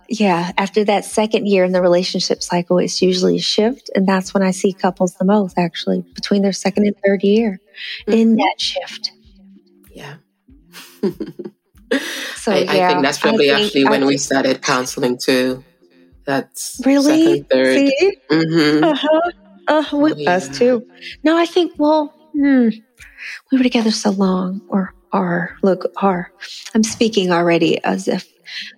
[0.09, 3.89] yeah, after that second year in the relationship cycle, it's usually a shift.
[3.95, 7.59] And that's when I see couples the most, actually, between their second and third year
[8.07, 8.11] mm-hmm.
[8.11, 9.11] in that shift.
[9.91, 10.15] Yeah.
[12.35, 15.63] so, I, yeah, I think that's probably think, actually when we started counseling too.
[16.25, 17.91] That's really second, third.
[18.31, 18.83] Mm-hmm.
[18.83, 19.31] Uh-huh.
[19.67, 20.31] Uh, we, oh, yeah.
[20.31, 20.87] Us too.
[21.23, 22.69] No, I think, well, hmm,
[23.51, 26.31] we were together so long, or are, look, are.
[26.73, 28.32] I'm speaking already as if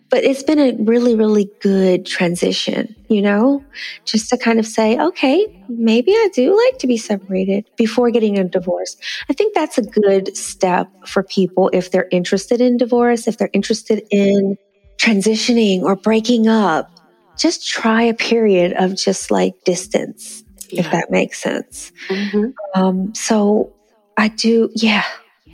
[0.10, 3.64] but it's been a really, really good transition, you know,
[4.06, 8.38] just to kind of say, okay, maybe I do like to be separated before getting
[8.38, 8.98] a divorce.
[9.30, 13.50] I think that's a good step for people if they're interested in divorce, if they're
[13.54, 14.58] interested in
[14.98, 16.92] transitioning or breaking up.
[17.38, 20.82] Just try a period of just like distance, yeah.
[20.82, 21.92] if that makes sense.
[22.08, 22.52] Mm-hmm.
[22.80, 23.74] Um, so
[24.16, 25.04] I do, yeah.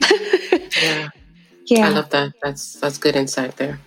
[0.80, 1.08] yeah.
[1.66, 1.86] Yeah.
[1.86, 2.32] I love that.
[2.42, 3.80] That's that's good insight there.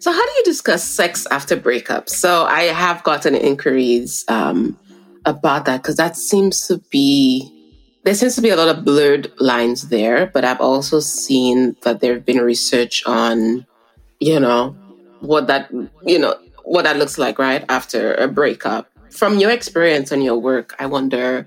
[0.00, 2.08] So, how do you discuss sex after breakup?
[2.08, 4.78] So, I have gotten inquiries um,
[5.24, 7.54] about that because that seems to be
[8.04, 12.00] there seems to be a lot of blurred lines there, but I've also seen that
[12.00, 13.66] there have been research on,
[14.18, 14.74] you know,
[15.20, 15.70] what that,
[16.06, 17.64] you know, what that looks like, right?
[17.68, 18.88] After a breakup.
[19.10, 21.46] From your experience and your work, I wonder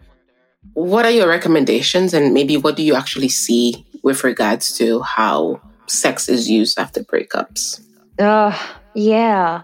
[0.74, 5.62] what are your recommendations and maybe what do you actually see with regards to how
[5.88, 7.82] sex is used after breakups?
[8.22, 8.56] Uh,
[8.94, 9.64] yeah.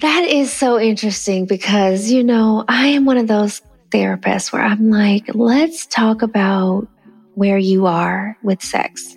[0.00, 4.90] That is so interesting because, you know, I am one of those therapists where I'm
[4.90, 6.86] like, let's talk about
[7.34, 9.16] where you are with sex.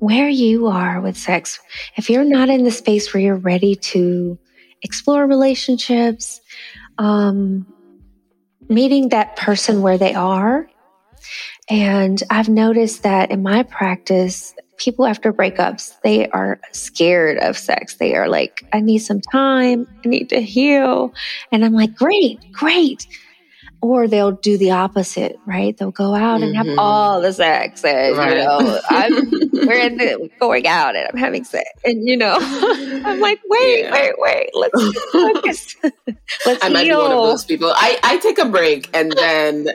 [0.00, 1.60] Where you are with sex.
[1.96, 4.38] If you're not in the space where you're ready to
[4.82, 6.40] explore relationships,
[6.98, 7.64] um,
[8.68, 10.68] meeting that person where they are.
[11.70, 17.96] And I've noticed that in my practice, people after breakups, they are scared of sex.
[17.96, 19.86] They are like, I need some time.
[20.04, 21.14] I need to heal.
[21.52, 23.06] And I'm like, great, great.
[23.82, 25.76] Or they'll do the opposite, right?
[25.76, 26.44] They'll go out mm-hmm.
[26.44, 26.78] and have mm-hmm.
[26.78, 28.30] all the sex, and right.
[28.30, 29.12] you know, I'm
[29.52, 33.82] we're in the, going out and I'm having sex, and you know, I'm like, wait,
[33.82, 33.92] yeah.
[33.92, 35.76] wait, wait, let's focus.
[36.46, 36.70] let's I heal.
[36.70, 37.70] might be one of those people.
[37.76, 39.68] I I take a break and then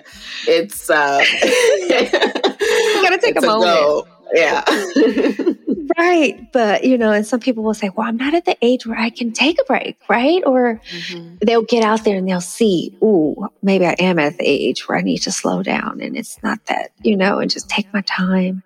[0.48, 3.72] it's uh, you gotta take a moment.
[3.72, 4.64] A yeah.
[5.98, 6.52] right.
[6.52, 8.98] But, you know, and some people will say, well, I'm not at the age where
[8.98, 10.42] I can take a break, right?
[10.46, 11.36] Or mm-hmm.
[11.46, 14.98] they'll get out there and they'll see, ooh, maybe I am at the age where
[14.98, 18.02] I need to slow down and it's not that, you know, and just take my
[18.02, 18.64] time.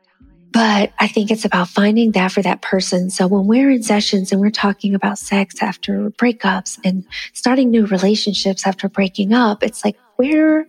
[0.52, 3.10] But I think it's about finding that for that person.
[3.10, 7.86] So when we're in sessions and we're talking about sex after breakups and starting new
[7.86, 10.66] relationships after breaking up, it's like we're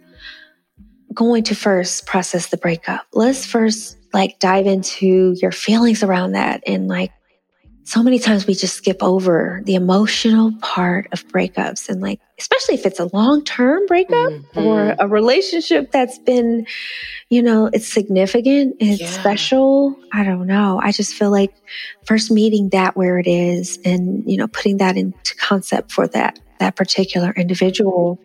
[1.14, 3.06] going to first process the breakup.
[3.12, 6.62] Let's first like dive into your feelings around that.
[6.66, 7.12] And like
[7.87, 12.75] so many times we just skip over the emotional part of breakups and like, especially
[12.75, 14.59] if it's a long term breakup mm-hmm.
[14.59, 16.66] or a relationship that's been,
[17.31, 19.11] you know, it's significant, it's yeah.
[19.11, 19.97] special.
[20.12, 20.81] I don't know.
[20.83, 21.55] I just feel like
[22.05, 26.40] first meeting that where it is and, you know, putting that into concept for that,
[26.59, 28.21] that particular individual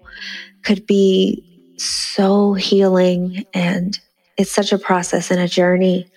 [0.64, 4.00] could be so healing and
[4.42, 6.08] it's such a process and a journey.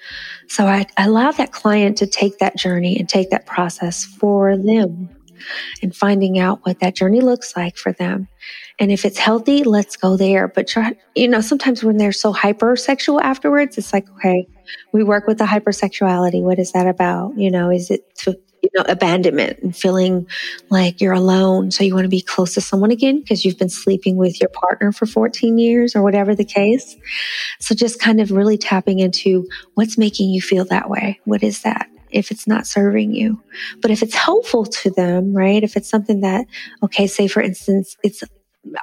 [0.48, 4.56] So I, I allow that client to take that journey and take that process for
[4.56, 5.08] them
[5.82, 8.28] and finding out what that journey looks like for them.
[8.78, 10.48] And if it's healthy, let's go there.
[10.48, 14.46] But try, you know, sometimes when they're so hypersexual afterwards, it's like, okay,
[14.92, 16.42] we work with the hypersexuality.
[16.42, 17.38] What is that about?
[17.38, 20.26] You know, is it to you know, abandonment and feeling
[20.70, 21.70] like you're alone.
[21.70, 24.48] So you want to be close to someone again because you've been sleeping with your
[24.50, 26.96] partner for 14 years or whatever the case.
[27.60, 31.20] So just kind of really tapping into what's making you feel that way.
[31.24, 31.88] What is that?
[32.10, 33.42] If it's not serving you,
[33.82, 35.62] but if it's helpful to them, right?
[35.62, 36.46] If it's something that,
[36.82, 38.22] okay, say for instance, it's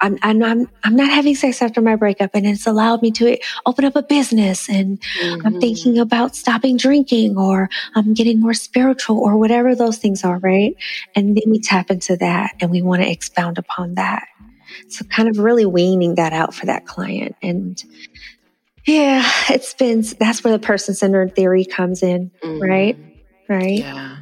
[0.01, 3.37] I'm, I'm, I'm, I'm not having sex after my breakup and it's allowed me to
[3.65, 5.45] open up a business and mm-hmm.
[5.45, 10.39] I'm thinking about stopping drinking or I'm getting more spiritual or whatever those things are,
[10.39, 10.75] right?
[11.15, 14.27] And then we tap into that and we want to expound upon that.
[14.89, 17.35] So kind of really weaning that out for that client.
[17.41, 17.83] And
[18.85, 22.61] yeah, it's been, that's where the person centered theory comes in, mm-hmm.
[22.61, 22.97] right?
[23.49, 23.79] Right.
[23.79, 24.17] Yeah.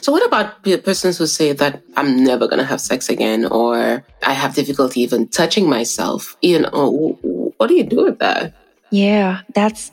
[0.00, 4.04] So, what about persons who say that I'm never going to have sex again, or
[4.24, 6.36] I have difficulty even touching myself?
[6.42, 7.18] You know,
[7.56, 8.54] what do you do with that?
[8.90, 9.90] Yeah, that's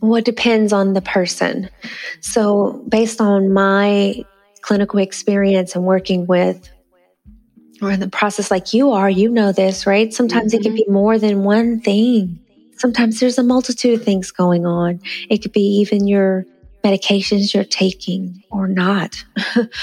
[0.00, 1.68] what depends on the person.
[2.20, 4.24] So, based on my
[4.62, 6.70] clinical experience and working with
[7.82, 10.12] or in the process like you are, you know this, right?
[10.14, 10.60] Sometimes mm-hmm.
[10.60, 12.38] it can be more than one thing.
[12.78, 15.00] Sometimes there's a multitude of things going on.
[15.28, 16.46] It could be even your
[16.84, 19.24] medications you're taking or not.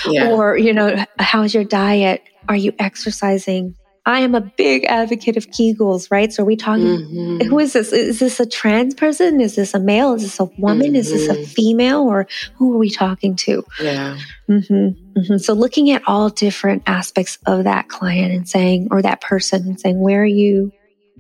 [0.08, 0.32] Yeah.
[0.32, 2.24] or, you know, how's your diet?
[2.50, 3.76] Are you exercising?
[4.06, 6.34] I am a big advocate of Kegels, right?
[6.34, 7.48] So are we talking, mm-hmm.
[7.48, 7.94] who is this?
[7.94, 9.40] Is this a trans person?
[9.40, 10.14] Is this a male?
[10.14, 10.88] Is this a woman?
[10.88, 10.96] Mm-hmm.
[10.96, 11.44] Is this a mm-hmm.
[11.44, 12.02] female?
[12.02, 13.64] Or who are we talking to?
[13.80, 14.18] Yeah.
[14.50, 15.20] Mm-hmm.
[15.20, 15.38] mm-hmm.
[15.38, 19.80] So looking at all different aspects of that client and saying, or that person and
[19.80, 20.72] saying, where are you?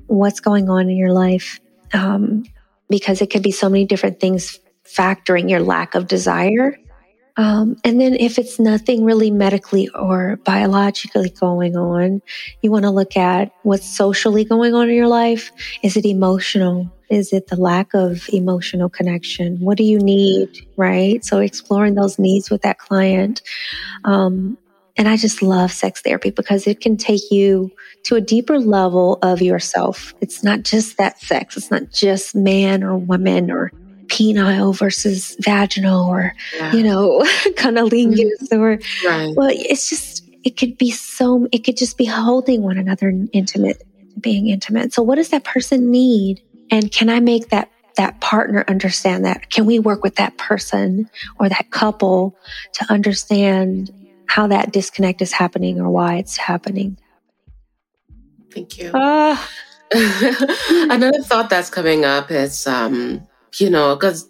[0.07, 1.59] What's going on in your life?
[1.93, 2.45] Um,
[2.89, 6.77] because it could be so many different things factoring your lack of desire.
[7.37, 12.21] Um, and then if it's nothing really medically or biologically going on,
[12.61, 15.51] you want to look at what's socially going on in your life.
[15.81, 16.91] Is it emotional?
[17.09, 19.57] Is it the lack of emotional connection?
[19.59, 20.49] What do you need?
[20.77, 21.23] Right.
[21.23, 23.41] So exploring those needs with that client.
[24.03, 24.57] Um,
[24.97, 27.71] and I just love sex therapy because it can take you
[28.03, 30.13] to a deeper level of yourself.
[30.21, 31.55] It's not just that sex.
[31.55, 33.71] It's not just man or woman or
[34.11, 36.73] penile versus vaginal or, yeah.
[36.73, 37.19] you know,
[37.55, 38.61] cunnilingus mm-hmm.
[38.61, 39.33] or, right.
[39.35, 43.81] well, it's just, it could be so, it could just be holding one another intimate,
[44.19, 44.93] being intimate.
[44.93, 46.43] So what does that person need?
[46.69, 49.49] And can I make that that partner understand that?
[49.49, 51.09] Can we work with that person
[51.39, 52.37] or that couple
[52.73, 53.91] to understand
[54.27, 56.97] how that disconnect is happening or why it's happening?
[58.51, 58.91] Thank you.
[58.91, 59.37] Uh,
[59.93, 63.27] Another thought that's coming up is, um,
[63.59, 64.29] you know, because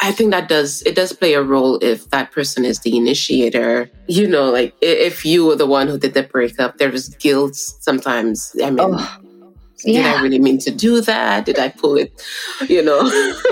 [0.00, 3.88] I think that does it does play a role if that person is the initiator.
[4.08, 7.54] You know, like if you were the one who did the breakup, there is guilt
[7.54, 8.54] sometimes.
[8.62, 9.20] I mean, oh,
[9.84, 10.02] yeah.
[10.02, 11.44] did I really mean to do that?
[11.44, 12.20] Did I pull it?
[12.68, 13.00] You know,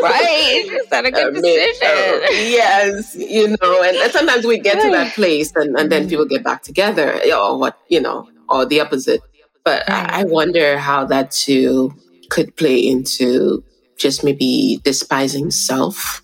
[0.02, 0.64] right?
[0.66, 1.86] Is that a good uh, decision?
[1.86, 6.08] Uh, yes, you know, and, and, sometimes we get to that place, and, and then
[6.08, 9.20] people get back together, or what you know, or the opposite.
[9.64, 11.94] But I, I wonder how that too
[12.28, 13.62] could play into
[14.00, 16.22] just maybe despising self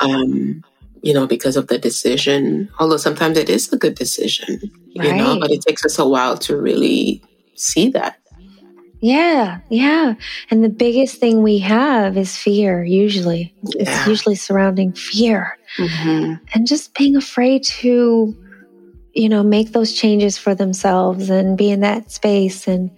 [0.00, 0.62] um,
[1.02, 2.68] you know, because of the decision.
[2.78, 4.60] Although sometimes it is a good decision,
[4.98, 5.08] right.
[5.08, 7.22] you know, but it takes us a while to really
[7.54, 8.16] see that.
[9.02, 10.14] Yeah, yeah.
[10.50, 13.54] And the biggest thing we have is fear, usually.
[13.62, 13.82] Yeah.
[13.82, 15.56] It's usually surrounding fear.
[15.78, 16.34] Mm-hmm.
[16.52, 18.36] And just being afraid to,
[19.14, 22.68] you know, make those changes for themselves and be in that space.
[22.68, 22.90] And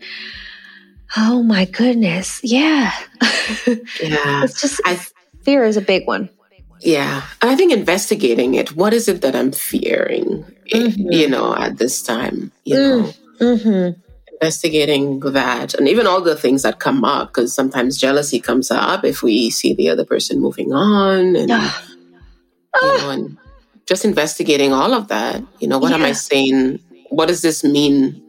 [1.17, 2.41] oh my goodness.
[2.43, 2.93] Yeah.
[3.67, 3.75] Yeah.
[4.45, 4.99] it's just, I,
[5.43, 6.29] fear is a big one.
[6.81, 7.23] Yeah.
[7.41, 11.13] I think investigating it, what is it that I'm fearing, mm-hmm.
[11.13, 12.81] you know, at this time, you mm.
[12.81, 13.13] know?
[13.41, 14.01] Mm-hmm.
[14.41, 19.05] Investigating that and even all the things that come up, because sometimes jealousy comes up
[19.05, 21.85] if we see the other person moving on and, ah.
[22.83, 23.39] you know, and
[23.87, 25.43] just investigating all of that.
[25.61, 25.97] You know, what yeah.
[25.97, 26.81] am I saying?
[27.11, 28.22] What does this mean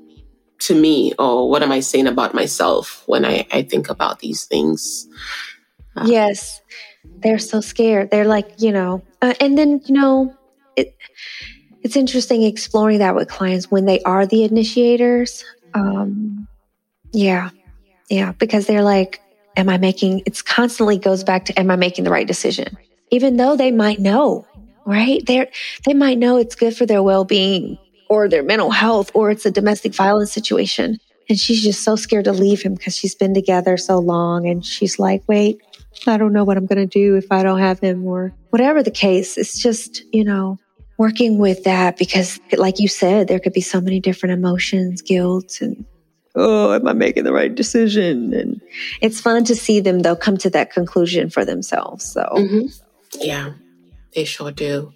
[0.65, 1.13] to me?
[1.17, 5.07] Or what am I saying about myself when I, I think about these things?
[5.95, 6.61] Uh, yes
[7.23, 8.11] they're so scared.
[8.11, 10.35] They're like, you know, uh, and then, you know,
[10.75, 10.95] it,
[11.81, 15.43] it's interesting exploring that with clients when they are the initiators.
[15.73, 16.47] Um,
[17.11, 17.49] yeah.
[18.09, 18.33] Yeah.
[18.33, 19.21] Because they're like,
[19.55, 22.77] am I making, it's constantly goes back to, am I making the right decision?
[23.11, 24.47] Even though they might know,
[24.85, 25.23] right?
[25.25, 25.47] They're,
[25.85, 27.77] they might know it's good for their well being
[28.09, 30.97] or their mental health or it's a domestic violence situation.
[31.29, 34.47] And she's just so scared to leave him because she's been together so long.
[34.47, 35.57] And she's like, wait,
[36.05, 38.83] I don't know what I'm going to do if I don't have him or whatever
[38.83, 39.37] the case.
[39.37, 40.57] It's just, you know,
[40.97, 45.59] working with that because, like you said, there could be so many different emotions, guilt,
[45.61, 45.85] and
[46.35, 48.33] oh, am I making the right decision?
[48.33, 48.61] And
[49.01, 52.05] it's fun to see them, though, come to that conclusion for themselves.
[52.05, 52.67] So, mm-hmm.
[53.21, 53.53] yeah,
[54.13, 54.93] they sure do.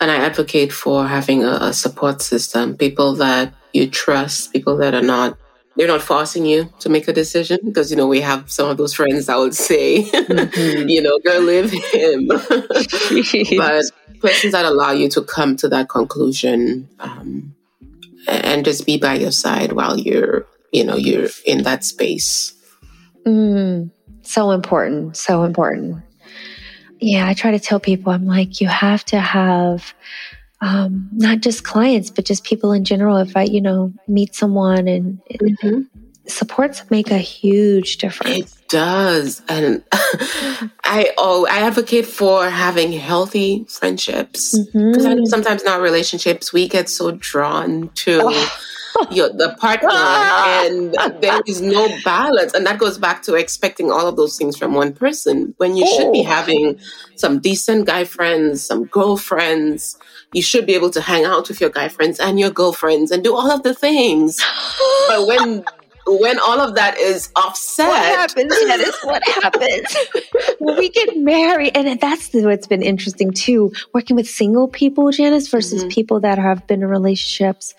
[0.00, 4.94] And I advocate for having a, a support system, people that you trust, people that
[4.94, 5.38] are not
[5.76, 8.78] they're not forcing you to make a decision because you know we have some of
[8.78, 10.02] those friends that would say.
[10.04, 10.88] Mm-hmm.
[10.88, 12.28] you know go live him.
[13.56, 13.84] But
[14.20, 17.54] questions that allow you to come to that conclusion um,
[18.26, 22.54] and just be by your side while you're you know you're in that space.
[23.26, 23.90] Mm,
[24.22, 26.02] so important so important
[27.00, 29.94] yeah i try to tell people i'm like you have to have
[30.60, 33.18] um, not just clients, but just people in general.
[33.18, 35.82] If I, you know, meet someone and mm-hmm.
[36.26, 38.56] supports make a huge difference.
[38.56, 45.06] It does, and I oh I advocate for having healthy friendships because mm-hmm.
[45.06, 48.20] I know sometimes in our relationships we get so drawn to.
[48.24, 48.58] Oh.
[49.10, 54.06] Your, the partner and there is no balance and that goes back to expecting all
[54.06, 55.96] of those things from one person when you oh.
[55.96, 56.24] should be oh.
[56.24, 56.78] having
[57.16, 59.98] some decent guy friends some girlfriends
[60.32, 63.22] you should be able to hang out with your guy friends and your girlfriends and
[63.22, 64.38] do all of the things.
[65.08, 65.64] but when
[66.06, 68.48] when all of that is offset, what happens?
[68.48, 69.96] That is what happens
[70.58, 73.72] when we get married, and that's what's been interesting too.
[73.92, 75.88] Working with single people, Janice, versus mm-hmm.
[75.90, 77.74] people that have been in relationships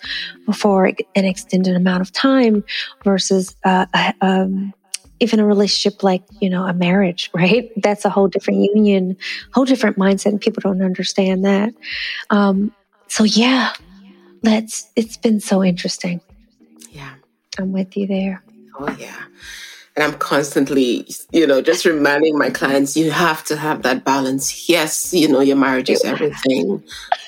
[0.54, 2.64] for an extended amount of time,
[3.04, 3.86] versus uh,
[4.20, 4.72] um,
[5.20, 7.70] even a relationship like, you know, a marriage, right?
[7.76, 9.16] That's a whole different union,
[9.52, 10.26] whole different mindset.
[10.26, 11.74] And people don't understand that.
[12.30, 12.72] Um,
[13.08, 13.72] so yeah,
[14.42, 16.20] let's, it's been so interesting.
[17.58, 18.42] I'm with you there.
[18.78, 19.24] Oh yeah.
[19.96, 24.68] And I'm constantly, you know, just reminding my clients, you have to have that balance.
[24.68, 26.84] Yes, you know, your marriage is everything,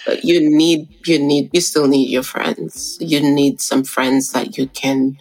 [0.06, 2.96] but you need, you need, you still need your friends.
[3.00, 5.18] You need some friends that you can,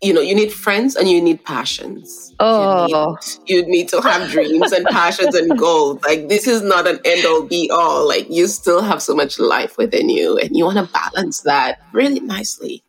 [0.00, 2.34] you know, you need friends and you need passions.
[2.40, 3.18] Oh, you need, oh.
[3.44, 6.02] you need to have dreams and passions and goals.
[6.02, 8.08] Like this is not an end all be all.
[8.08, 11.82] Like you still have so much life within you, and you want to balance that
[11.92, 12.82] really nicely.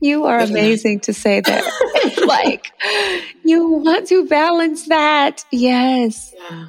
[0.00, 1.64] You are amazing to say that.
[2.26, 2.72] like
[3.44, 6.68] you want to balance that, yes, yeah.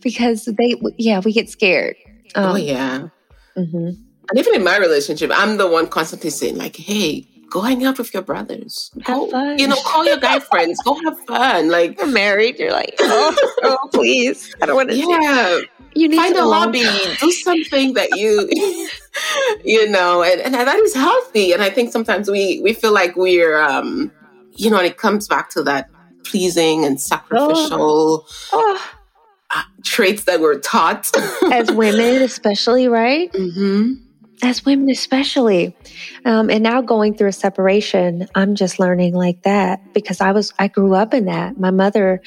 [0.00, 1.96] because they, yeah, we get scared.
[2.34, 3.08] Um, oh yeah.
[3.56, 3.76] Mm-hmm.
[4.30, 7.98] And even in my relationship, I'm the one constantly saying like, "Hey, go hang out
[7.98, 8.90] with your brothers.
[9.02, 9.58] Have fun.
[9.60, 10.82] You know, call your guy friends.
[10.82, 11.70] Go have fun.
[11.70, 12.58] Like you're married.
[12.58, 14.52] You're like, oh, oh please.
[14.60, 14.96] I don't want to.
[14.96, 15.60] Yeah.
[15.94, 16.84] You need find a hobby.
[17.20, 18.48] Do something that you,
[19.64, 21.52] you know, and, and that is healthy.
[21.52, 24.10] And I think sometimes we we feel like we're, um,
[24.52, 25.90] you know, and it comes back to that
[26.24, 28.26] pleasing and sacrificial.
[28.52, 28.52] Oh.
[28.52, 28.90] Oh
[29.84, 31.10] traits that we're taught
[31.52, 33.30] as women, especially, right?
[33.44, 34.03] Mm-hmm.
[34.44, 35.74] As women, especially,
[36.26, 40.52] um, and now going through a separation, I'm just learning like that because I was
[40.58, 41.58] I grew up in that.
[41.58, 42.20] My mother,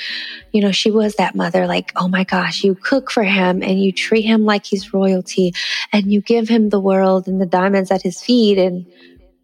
[0.51, 1.67] you know, she was that mother.
[1.67, 5.53] Like, oh my gosh, you cook for him and you treat him like he's royalty,
[5.93, 8.87] and you give him the world and the diamonds at his feet, and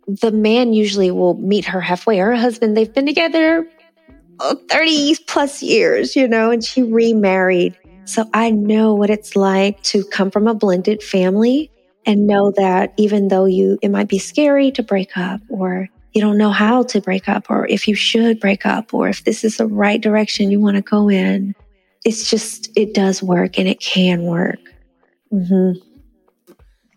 [0.08, 2.18] the man usually will meet her halfway.
[2.18, 3.68] Her husband, they've been together
[4.42, 7.78] 30 plus years, you know, and she remarried.
[8.06, 11.70] So I know what it's like to come from a blended family
[12.06, 16.22] and know that even though you, it might be scary to break up or you
[16.22, 19.44] don't know how to break up or if you should break up or if this
[19.44, 21.56] is the right direction you want to go in.
[22.06, 24.60] It's just, it does work and it can work.
[25.32, 25.80] Mm-hmm.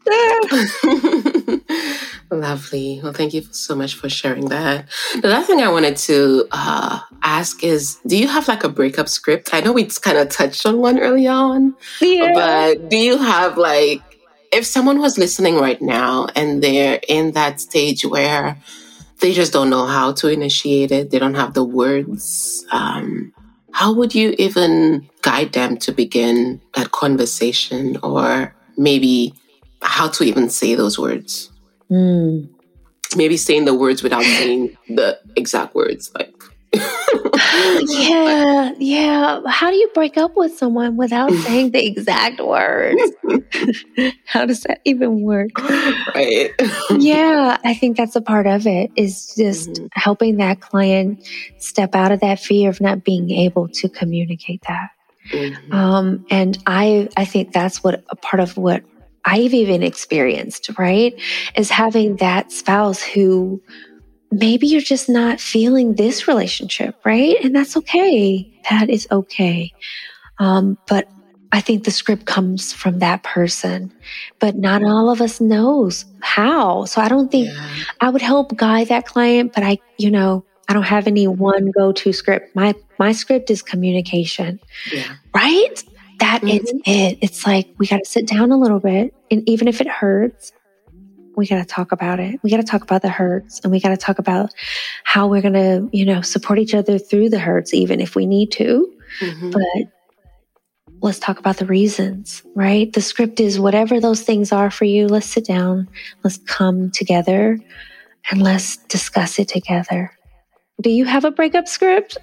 [2.30, 3.00] Lovely.
[3.02, 4.86] Well, thank you so much for sharing that.
[5.20, 9.08] The last thing I wanted to uh, ask is do you have like a breakup
[9.08, 9.50] script?
[9.52, 12.32] I know we kind of touched on one early on, yeah.
[12.34, 14.02] but do you have like,
[14.52, 18.56] if someone was listening right now and they're in that stage where
[19.20, 23.32] they just don't know how to initiate it, they don't have the words, um,
[23.72, 29.34] how would you even guide them to begin that conversation or maybe
[29.82, 31.50] how to even say those words?
[31.90, 32.48] Mm.
[33.14, 36.35] Maybe saying the words without saying the exact words, like.
[37.88, 39.40] yeah, yeah.
[39.46, 43.00] How do you break up with someone without saying the exact words?
[44.26, 45.50] How does that even work?
[46.14, 46.50] Right.
[46.90, 49.86] yeah, I think that's a part of it is just mm-hmm.
[49.92, 51.26] helping that client
[51.58, 54.90] step out of that fear of not being able to communicate that.
[55.32, 55.72] Mm-hmm.
[55.72, 58.84] Um, and I, I think that's what a part of what
[59.24, 61.20] I've even experienced, right?
[61.56, 63.60] Is having that spouse who
[64.30, 67.36] maybe you're just not feeling this relationship, right?
[67.42, 68.50] And that's okay.
[68.70, 69.72] That is okay.
[70.38, 71.08] Um, but
[71.52, 73.92] I think the script comes from that person,
[74.40, 76.84] but not all of us knows how.
[76.84, 77.74] So I don't think yeah.
[78.00, 81.70] I would help guide that client, but I, you know, I don't have any one
[81.70, 82.54] go-to script.
[82.56, 84.58] My my script is communication.
[84.92, 85.14] Yeah.
[85.34, 85.82] Right?
[86.18, 86.48] That mm-hmm.
[86.48, 87.18] is it.
[87.20, 89.14] It's like we got to sit down a little bit.
[89.30, 90.52] And even if it hurts,
[91.36, 92.40] we got to talk about it.
[92.42, 94.52] We got to talk about the hurts and we got to talk about
[95.04, 98.26] how we're going to, you know, support each other through the hurts, even if we
[98.26, 98.90] need to.
[99.20, 99.50] Mm-hmm.
[99.50, 99.92] But
[101.02, 102.92] let's talk about the reasons, right?
[102.92, 105.06] The script is whatever those things are for you.
[105.08, 105.88] Let's sit down,
[106.24, 107.58] let's come together
[108.30, 110.10] and let's discuss it together.
[110.82, 112.18] Do you have a breakup script?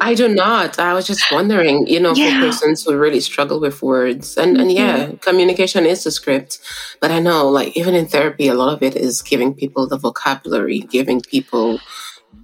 [0.00, 0.78] I do not.
[0.78, 2.40] I was just wondering, you know, yeah.
[2.40, 4.38] for persons who really struggle with words.
[4.38, 4.60] And, mm-hmm.
[4.60, 6.60] and yeah, communication is a script.
[7.00, 9.98] But I know, like, even in therapy, a lot of it is giving people the
[9.98, 11.78] vocabulary, giving people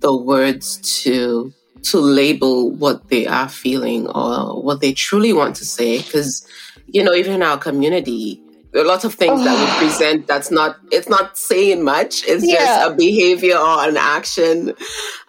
[0.01, 5.65] the words to to label what they are feeling or what they truly want to
[5.65, 6.03] say.
[6.03, 6.47] Because,
[6.87, 8.43] you know, even in our community,
[8.73, 9.45] there are lots of things oh.
[9.45, 12.59] that we present that's not it's not saying much it's yeah.
[12.59, 14.75] just a behavior or an action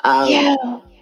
[0.04, 0.56] um, yeah.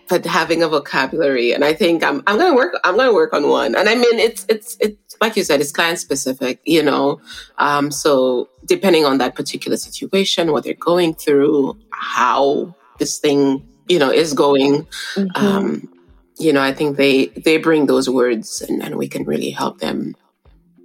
[0.08, 3.50] but having a vocabulary and i think i'm, I'm gonna work i'm gonna work on
[3.50, 7.20] one and i mean it's it's it's like you said it's client specific you know
[7.58, 14.00] um, so depending on that particular situation what they're going through how this thing you
[14.00, 15.28] know is going mm-hmm.
[15.36, 15.90] um,
[16.38, 19.80] you know i think they they bring those words and, and we can really help
[19.80, 20.16] them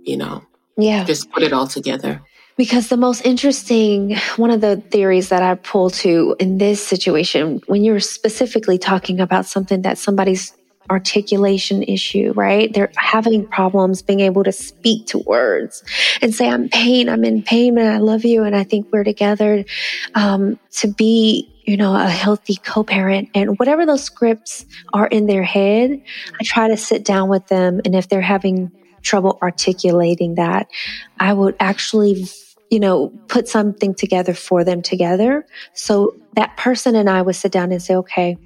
[0.03, 0.43] you know
[0.77, 1.05] yeah.
[1.05, 2.23] Just put it all together.
[2.57, 7.61] Because the most interesting, one of the theories that I pull to in this situation,
[7.67, 10.55] when you're specifically talking about something that somebody's
[10.91, 12.73] articulation issue, right?
[12.73, 15.83] They're having problems being able to speak to words
[16.21, 19.05] and say, I'm pain, I'm in pain, and I love you, and I think we're
[19.05, 19.65] together
[20.15, 23.31] um, to be, you know, a healthy co-parent.
[23.35, 26.03] And whatever those scripts are in their head,
[26.41, 28.71] I try to sit down with them, and if they're having
[29.03, 30.69] trouble articulating that,
[31.19, 32.27] I would actually
[32.71, 35.47] you know, put something together for them together.
[35.75, 38.37] So that person and I would sit down and say, okay,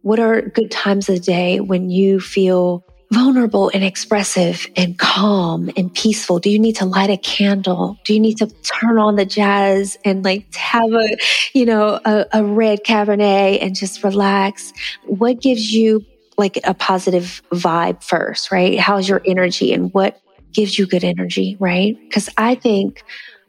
[0.00, 5.92] what are good times of day when you feel vulnerable and expressive and calm and
[5.94, 6.38] peaceful?
[6.38, 7.98] Do you need to light a candle?
[8.04, 11.16] Do you need to turn on the jazz and like have a,
[11.52, 14.72] you know, a, a red Cabernet and just relax?
[15.04, 16.04] What gives you
[16.38, 18.78] like a positive vibe first, right?
[18.78, 20.20] How's your energy and what
[20.52, 21.96] gives you good energy, right?
[22.00, 23.04] Because I think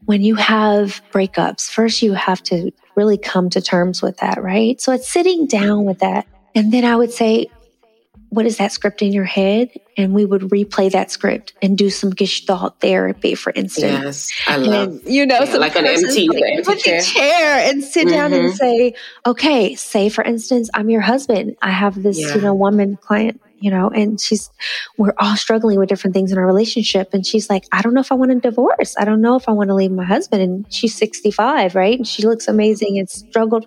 [0.05, 4.79] when you have breakups, first you have to really come to terms with that, right?
[4.81, 6.27] So it's sitting down with that.
[6.53, 7.47] And then I would say,
[8.33, 9.69] what is that script in your head?
[9.95, 14.03] And we would replay that script and do some gestalt therapy, for instance.
[14.03, 14.89] Yes, I love.
[14.89, 17.01] And, you know, yeah, like an empty, like, empty chair.
[17.01, 17.69] chair.
[17.69, 18.15] and sit mm-hmm.
[18.15, 18.55] down and mm-hmm.
[18.55, 21.55] say, okay, say for instance, I'm your husband.
[21.61, 22.35] I have this, yeah.
[22.35, 24.51] you know, woman client you know, and she's,
[24.97, 27.13] we're all struggling with different things in our relationship.
[27.13, 28.93] And she's like, I don't know if I want a divorce.
[28.97, 30.41] I don't know if I want to leave my husband.
[30.41, 31.97] And she's 65, right?
[31.97, 33.65] And she looks amazing and struggled,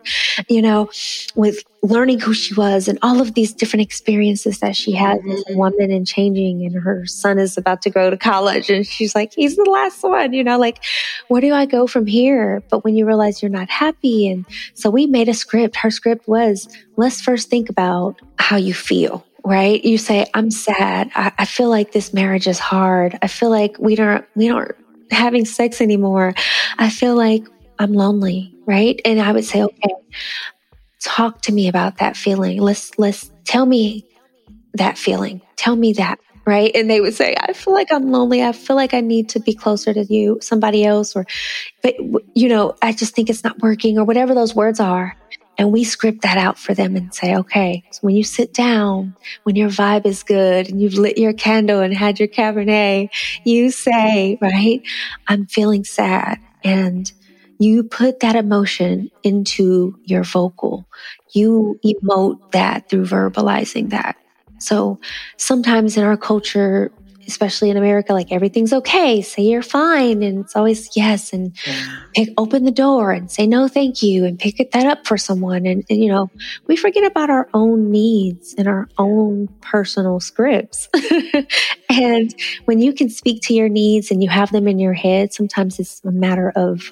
[0.51, 0.90] you know,
[1.34, 5.30] with learning who she was and all of these different experiences that she had mm-hmm.
[5.30, 6.66] as a woman and changing.
[6.66, 8.68] And her son is about to go to college.
[8.68, 10.84] And she's like, he's the last one, you know, like,
[11.28, 12.62] where do I go from here?
[12.68, 14.28] But when you realize you're not happy.
[14.28, 14.44] And
[14.74, 15.76] so we made a script.
[15.76, 19.84] Her script was, let's first think about how you feel right?
[19.84, 21.11] You say, I'm sad.
[21.14, 23.16] I, I, feel like this marriage is hard.
[23.22, 24.72] I feel like we don't, we don't
[25.12, 26.34] having sex anymore.
[26.78, 27.44] I feel like
[27.78, 29.01] I'm lonely, right?
[29.05, 29.94] And I would say, okay,
[31.01, 32.61] talk to me about that feeling.
[32.61, 34.05] Let's, let's tell me
[34.74, 35.40] that feeling.
[35.55, 36.18] Tell me that.
[36.44, 36.70] Right.
[36.74, 38.42] And they would say, I feel like I'm lonely.
[38.42, 41.24] I feel like I need to be closer to you, somebody else, or,
[41.82, 41.97] but,
[42.34, 45.16] you know, I just think it's not working or whatever those words are.
[45.59, 49.16] And we script that out for them and say, okay, so when you sit down,
[49.44, 53.09] when your vibe is good and you've lit your candle and had your Cabernet,
[53.44, 54.82] you say, right,
[55.28, 56.38] I'm feeling sad.
[56.62, 57.11] And
[57.59, 60.86] you put that emotion into your vocal.
[61.32, 64.16] You emote that through verbalizing that.
[64.59, 65.00] So
[65.36, 66.92] sometimes in our culture,
[67.27, 69.22] especially in America, like everything's okay.
[69.22, 70.22] Say you're fine.
[70.22, 71.33] And it's always yes.
[71.33, 72.01] And yeah.
[72.14, 75.66] pick, open the door and say no, thank you and pick that up for someone.
[75.66, 76.31] And, and, you know,
[76.66, 80.89] we forget about our own needs and our own personal scripts.
[81.91, 85.33] and when you can speak to your needs and you have them in your head,
[85.33, 86.91] sometimes it's a matter of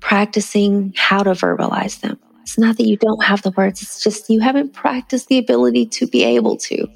[0.00, 2.18] practicing how to verbalize them.
[2.42, 3.82] It's not that you don't have the words.
[3.82, 6.86] It's just you haven't practiced the ability to be able to.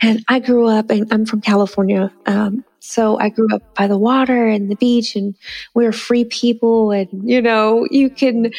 [0.00, 2.12] And I grew up and I'm from California.
[2.26, 5.36] Um, so I grew up by the water and the beach and
[5.74, 8.50] we we're free people and, you know, you can,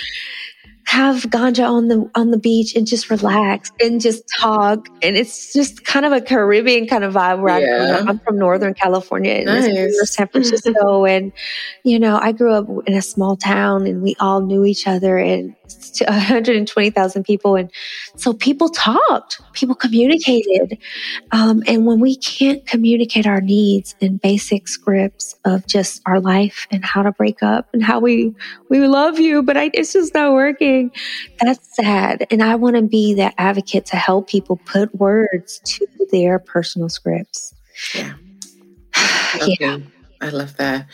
[0.85, 5.53] have ganja on the on the beach and just relax and just talk and it's
[5.53, 7.99] just kind of a caribbean kind of vibe where yeah.
[7.99, 10.11] I'm, I'm, from northern california and nice.
[10.11, 11.31] san francisco and
[11.83, 15.17] you know i grew up in a small town and we all knew each other
[15.17, 15.55] and
[16.07, 17.55] 120,000 people.
[17.55, 17.71] And
[18.15, 20.77] so people talked, people communicated.
[21.31, 26.67] Um, and when we can't communicate our needs in basic scripts of just our life
[26.71, 28.33] and how to break up and how we,
[28.69, 30.91] we love you, but I, it's just not working,
[31.39, 32.25] that's sad.
[32.31, 36.89] And I want to be that advocate to help people put words to their personal
[36.89, 37.53] scripts.
[37.95, 38.13] Yeah.
[39.35, 39.57] Okay.
[39.59, 39.79] yeah.
[40.21, 40.85] I love that.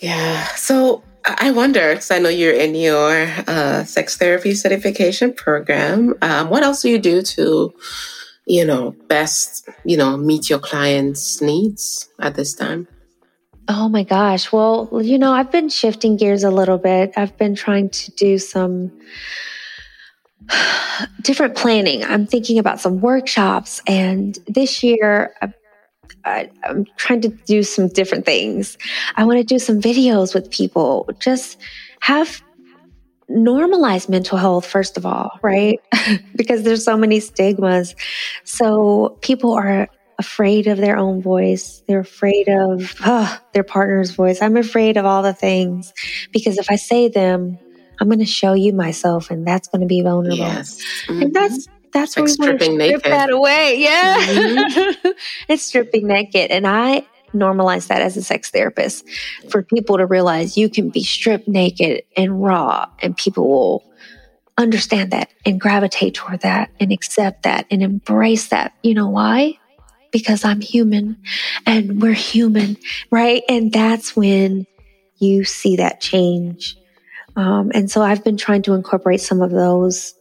[0.00, 0.44] Yeah.
[0.56, 6.14] So I wonder, because I know you're in your uh, sex therapy certification program.
[6.20, 7.74] Um, what else do you do to,
[8.46, 12.88] you know, best, you know, meet your clients' needs at this time?
[13.68, 14.52] Oh my gosh.
[14.52, 17.12] Well, you know, I've been shifting gears a little bit.
[17.16, 18.90] I've been trying to do some
[21.22, 22.04] different planning.
[22.04, 23.80] I'm thinking about some workshops.
[23.86, 25.54] And this year, I've
[26.24, 28.78] I, am trying to do some different things.
[29.16, 31.60] I want to do some videos with people, just
[32.00, 32.42] have
[33.30, 35.80] normalize mental health, first of all, right?
[36.36, 37.94] because there's so many stigmas.
[38.44, 41.82] So people are afraid of their own voice.
[41.86, 44.42] They're afraid of uh, their partner's voice.
[44.42, 45.92] I'm afraid of all the things
[46.32, 47.58] because if I say them,
[48.00, 50.38] I'm going to show you myself and that's going to be vulnerable.
[50.38, 50.82] Yes.
[51.06, 51.22] Mm-hmm.
[51.22, 53.02] And that's that's like where we strip naked.
[53.04, 53.76] that away.
[53.78, 54.16] Yeah.
[54.20, 55.10] Mm-hmm.
[55.48, 56.50] it's stripping naked.
[56.50, 59.04] And I normalize that as a sex therapist
[59.50, 63.84] for people to realize you can be stripped naked and raw and people will
[64.58, 68.74] understand that and gravitate toward that and accept that and embrace that.
[68.82, 69.58] You know why?
[70.10, 71.16] Because I'm human
[71.64, 72.76] and we're human,
[73.10, 73.42] right?
[73.48, 74.66] And that's when
[75.18, 76.76] you see that change.
[77.34, 80.14] Um, and so I've been trying to incorporate some of those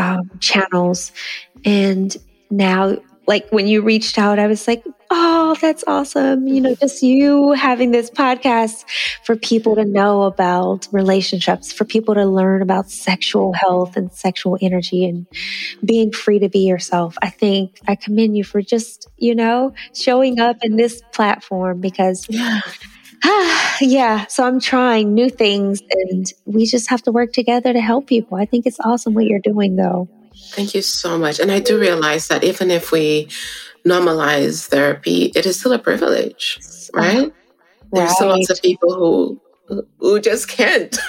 [0.00, 1.12] um, channels.
[1.64, 2.16] And
[2.50, 2.96] now,
[3.26, 6.46] like when you reached out, I was like, oh, that's awesome.
[6.48, 8.84] You know, just you having this podcast
[9.24, 14.56] for people to know about relationships, for people to learn about sexual health and sexual
[14.60, 15.26] energy and
[15.84, 17.16] being free to be yourself.
[17.22, 22.26] I think I commend you for just, you know, showing up in this platform because.
[22.28, 22.60] yeah,
[24.28, 28.36] so I'm trying new things and we just have to work together to help people.
[28.36, 30.08] I think it's awesome what you're doing though.
[30.52, 31.38] Thank you so much.
[31.38, 33.28] And I do realize that even if we
[33.86, 36.58] normalize therapy, it is still a privilege,
[36.94, 37.06] uh-huh.
[37.06, 37.18] right?
[37.18, 37.32] Right.
[37.92, 39.40] There's still lots of people who
[39.98, 40.98] who just can't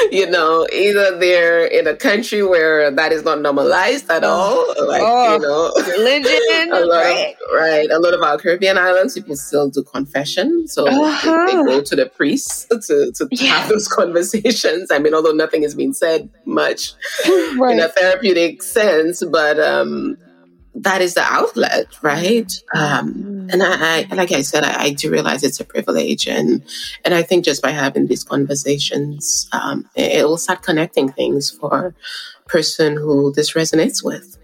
[0.10, 5.02] you know, either they're in a country where that is not normalized at all, like
[5.04, 7.34] oh, you know, religion, lot right.
[7.52, 7.90] Right?
[7.90, 11.46] A lot of our Caribbean islands, people still do confession, so uh-huh.
[11.46, 13.58] they, they, go to the priests to to yeah.
[13.58, 14.90] have those conversations.
[14.90, 16.92] I mean, although nothing is being said much
[17.26, 17.72] right.
[17.72, 20.16] in a therapeutic sense, but um,
[20.74, 22.52] that is the outlet, right?
[22.74, 26.62] Um, and I, I, like I said, I, I, do realize it's a privilege, and
[27.04, 31.50] and I think just by having these conversations, um, it, it will start connecting things
[31.50, 34.38] for a person who this resonates with.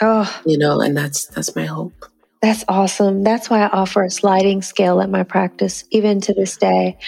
[0.00, 2.04] Oh, you know, and that's that's my hope.
[2.40, 3.24] That's awesome.
[3.24, 6.98] That's why I offer a sliding scale at my practice, even to this day.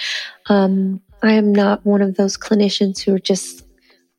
[0.49, 3.65] Um, I am not one of those clinicians who are just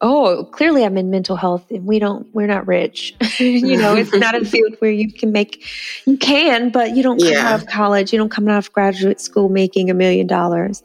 [0.01, 3.15] oh, clearly I'm in mental health and we don't, we're not rich.
[3.39, 5.65] you know, it's not a field where you can make,
[6.05, 7.53] you can, but you don't come yeah.
[7.53, 10.83] out of college, you don't come out of graduate school making a million dollars.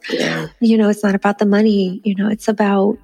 [0.59, 2.97] You know, it's not about the money, you know, it's about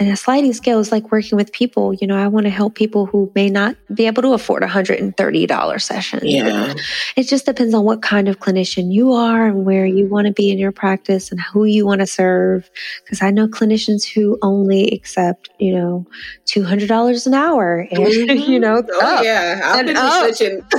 [0.00, 1.92] and a sliding scale is like working with people.
[1.92, 4.68] You know, I want to help people who may not be able to afford a
[4.68, 6.20] $130 session.
[6.22, 6.74] Yeah.
[7.16, 10.32] It just depends on what kind of clinician you are and where you want to
[10.32, 12.70] be in your practice and who you want to serve.
[13.02, 16.06] Because I know clinicians who only accept, you know,
[16.46, 17.88] $200 an hour.
[17.90, 18.52] And, mm-hmm.
[18.52, 19.60] you know, oh, yeah.
[19.64, 20.62] I've been switching.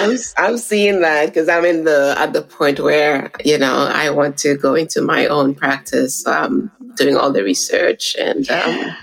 [0.00, 4.08] I'm, I'm seeing that because I'm in the, at the point where, you know, I
[4.10, 6.26] want to go into my own practice.
[6.26, 8.96] Um, doing all the research and um,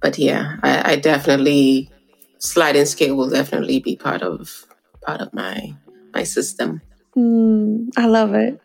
[0.00, 1.90] but yeah I, I, definitely
[2.38, 4.66] sliding scale will definitely be part of
[5.02, 5.74] part of my
[6.14, 6.80] my system.
[7.16, 8.60] Mm, i love it.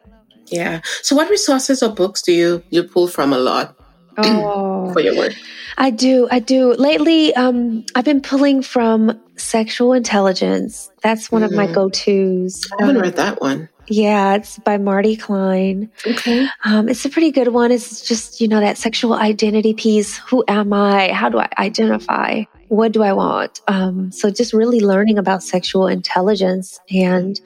[0.48, 0.82] Yeah.
[1.02, 3.76] So what resources or books do you you pull from a lot
[4.18, 5.34] oh, for your work?
[5.78, 6.74] I do i do.
[6.74, 10.92] Lately um, i've been pulling from sexual intelligence.
[11.02, 11.46] That's one mm.
[11.46, 11.74] of my mm.
[11.74, 12.62] go-to's.
[12.80, 15.90] I haven't um, read that one yeah, it's by Marty Klein.
[16.06, 16.48] Okay.
[16.64, 17.72] Um, it's a pretty good one.
[17.72, 20.18] It's just, you know, that sexual identity piece.
[20.20, 21.12] Who am I?
[21.12, 22.44] How do I identify?
[22.74, 23.62] What do I want?
[23.68, 26.80] Um, so just really learning about sexual intelligence.
[26.90, 27.40] And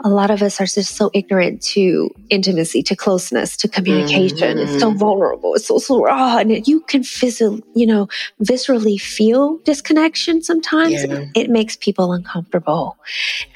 [0.00, 4.58] a lot of us are just so ignorant to intimacy, to closeness, to communication.
[4.58, 4.74] Mm-hmm.
[4.74, 5.54] It's so vulnerable.
[5.54, 6.36] It's so, so raw.
[6.36, 8.08] And you can physically, you know,
[8.42, 11.02] viscerally feel disconnection sometimes.
[11.02, 11.24] Yeah.
[11.34, 12.98] It makes people uncomfortable.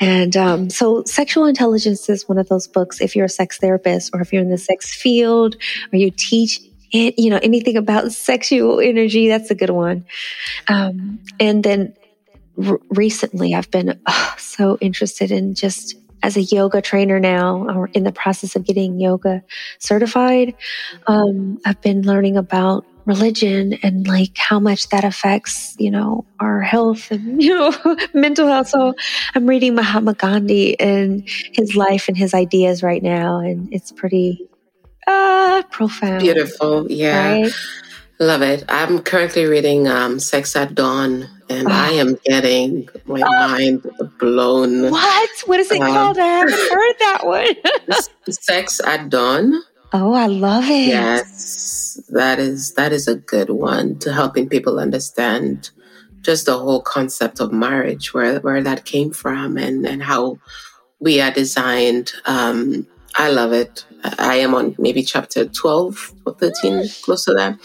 [0.01, 3.03] And um, so sexual intelligence is one of those books.
[3.03, 5.57] If you're a sex therapist or if you're in the sex field
[5.93, 6.59] or you teach
[6.93, 10.05] it, you know, anything about sexual energy, that's a good one.
[10.68, 11.95] Um, and then
[12.66, 17.89] r- recently I've been oh, so interested in just as a yoga trainer now, or
[17.89, 19.43] in the process of getting yoga
[19.78, 20.55] certified.
[21.07, 26.61] Um, I've been learning about religion and like how much that affects, you know, our
[26.61, 28.68] health and, you know, mental health.
[28.68, 28.95] So
[29.34, 31.22] I'm reading Mahatma Gandhi and
[31.53, 33.39] his life and his ideas right now.
[33.41, 34.47] And it's pretty,
[35.09, 36.20] Ah, profound.
[36.20, 36.90] Beautiful.
[36.90, 37.40] Yeah.
[37.40, 37.52] Right?
[38.20, 38.64] Love it.
[38.68, 41.70] I'm currently reading um, Sex at Dawn, and oh.
[41.70, 43.48] I am getting my oh.
[43.48, 43.86] mind
[44.18, 44.90] blown.
[44.90, 45.30] What?
[45.46, 46.18] What is it um, called?
[46.18, 47.46] I haven't heard that one.
[48.28, 49.62] Sex at Dawn.
[49.94, 50.88] Oh, I love it.
[50.88, 55.70] Yes, that is that is a good one to helping people understand
[56.20, 60.38] just the whole concept of marriage, where where that came from, and and how
[61.00, 62.12] we are designed.
[62.26, 63.84] Um, I love it.
[64.18, 67.59] I am on maybe chapter 12 or 13, close to that.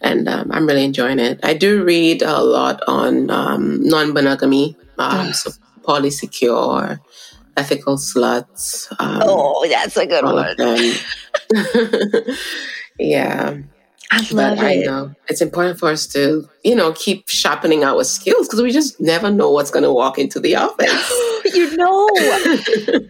[0.00, 1.40] And um, I'm really enjoying it.
[1.42, 5.50] I do read a lot on um, non monogamy, um, so
[5.82, 7.00] polysecure,
[7.56, 8.90] ethical sluts.
[8.98, 10.56] Um, oh, that's a good one.
[12.98, 13.58] yeah.
[14.10, 14.82] I love but it.
[14.82, 18.70] I know it's important for us to, you know, keep sharpening our skills because we
[18.70, 21.10] just never know what's going to walk into the office.
[21.54, 22.08] you know.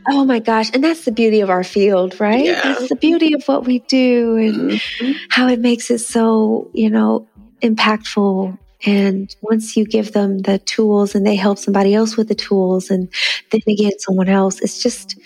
[0.09, 0.71] oh my gosh.
[0.73, 2.45] And that's the beauty of our field, right?
[2.45, 2.61] Yeah.
[2.63, 5.13] That's the beauty of what we do and mm-hmm.
[5.31, 7.29] how it makes it so, you know,
[7.61, 8.59] impactful.
[8.87, 12.91] And once you give them the tools and they help somebody else with the tools
[12.91, 13.09] and
[13.51, 15.19] then again someone else, it's just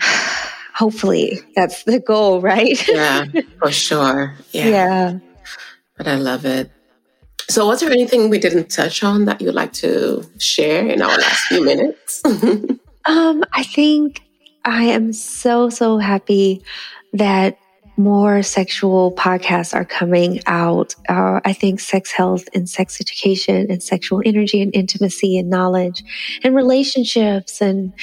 [0.76, 2.86] hopefully that's the goal, right?
[2.88, 3.24] yeah,
[3.58, 4.34] for sure.
[4.52, 4.68] Yeah.
[4.68, 5.18] yeah.
[5.96, 6.70] But I love it.
[7.48, 11.16] So, was there anything we didn't touch on that you'd like to share in our
[11.16, 12.22] last few minutes?
[13.04, 14.22] um, I think
[14.64, 16.62] I am so, so happy
[17.12, 17.56] that
[17.96, 20.94] more sexual podcasts are coming out.
[21.08, 26.02] Uh, I think sex health and sex education and sexual energy and intimacy and knowledge
[26.42, 27.94] and relationships and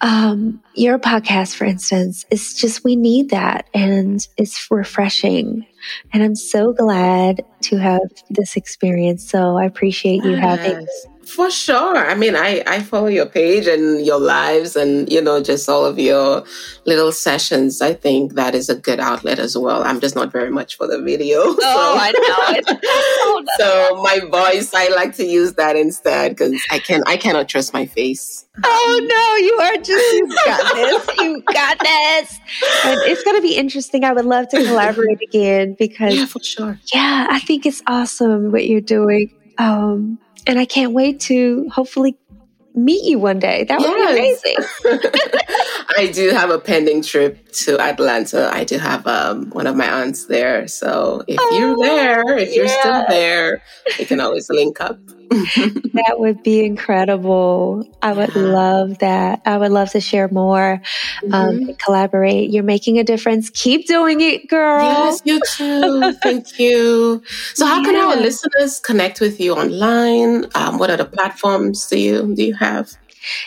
[0.00, 5.66] um, your podcast, for instance, is just we need that and it's refreshing.
[6.12, 9.28] And I'm so glad to have this experience.
[9.28, 10.40] So I appreciate you yes.
[10.40, 10.86] having
[11.28, 11.96] For sure.
[11.96, 15.84] I mean, I, I follow your page and your lives and, you know, just all
[15.84, 16.42] of your
[16.86, 17.82] little sessions.
[17.82, 19.82] I think that is a good outlet as well.
[19.84, 21.54] I'm just not very much for the video.
[21.70, 22.00] Oh, so.
[22.00, 22.12] I
[22.72, 23.44] know.
[23.58, 27.72] So my voice, I like to use that instead because I can I cannot trust
[27.72, 28.46] my face.
[28.64, 31.08] Oh no, you are just you got this.
[31.18, 32.40] You got this.
[32.84, 34.04] And it's gonna be interesting.
[34.04, 36.78] I would love to collaborate again because Yeah, for sure.
[36.94, 39.34] Yeah, I think it's awesome what you're doing.
[39.58, 42.16] Um and I can't wait to hopefully
[42.74, 43.64] meet you one day.
[43.64, 44.42] That would yes.
[44.42, 45.10] be amazing.
[45.96, 48.50] I do have a pending trip to Atlanta.
[48.52, 50.68] I do have um, one of my aunts there.
[50.68, 52.54] So if oh, you're there, if yeah.
[52.54, 53.62] you're still there,
[53.98, 54.98] we can always link up.
[55.92, 57.84] that would be incredible.
[58.02, 59.42] I would love that.
[59.44, 60.80] I would love to share more,
[61.24, 61.68] um, mm-hmm.
[61.70, 62.50] um, collaborate.
[62.50, 63.50] You're making a difference.
[63.50, 64.82] Keep doing it, girl.
[64.82, 66.12] Yes, you too.
[66.22, 67.22] Thank you.
[67.54, 67.84] So, how yeah.
[67.84, 70.46] can our listeners connect with you online?
[70.54, 72.90] Um, what other platforms do you do you have?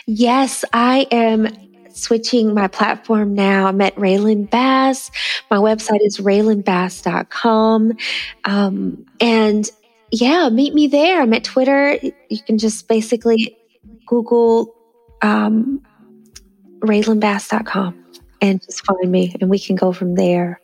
[0.06, 1.48] Yes, I am
[1.94, 3.66] switching my platform now.
[3.66, 5.10] I'm at Raylan Bass.
[5.50, 7.92] My website is raylanbass.com.
[8.44, 9.70] Um, and
[10.12, 11.22] yeah, meet me there.
[11.22, 11.98] I'm at Twitter.
[12.28, 13.56] You can just basically
[14.06, 14.74] Google
[15.22, 15.82] um,
[16.80, 18.04] RaylanBass.com
[18.42, 20.60] and just find me, and we can go from there.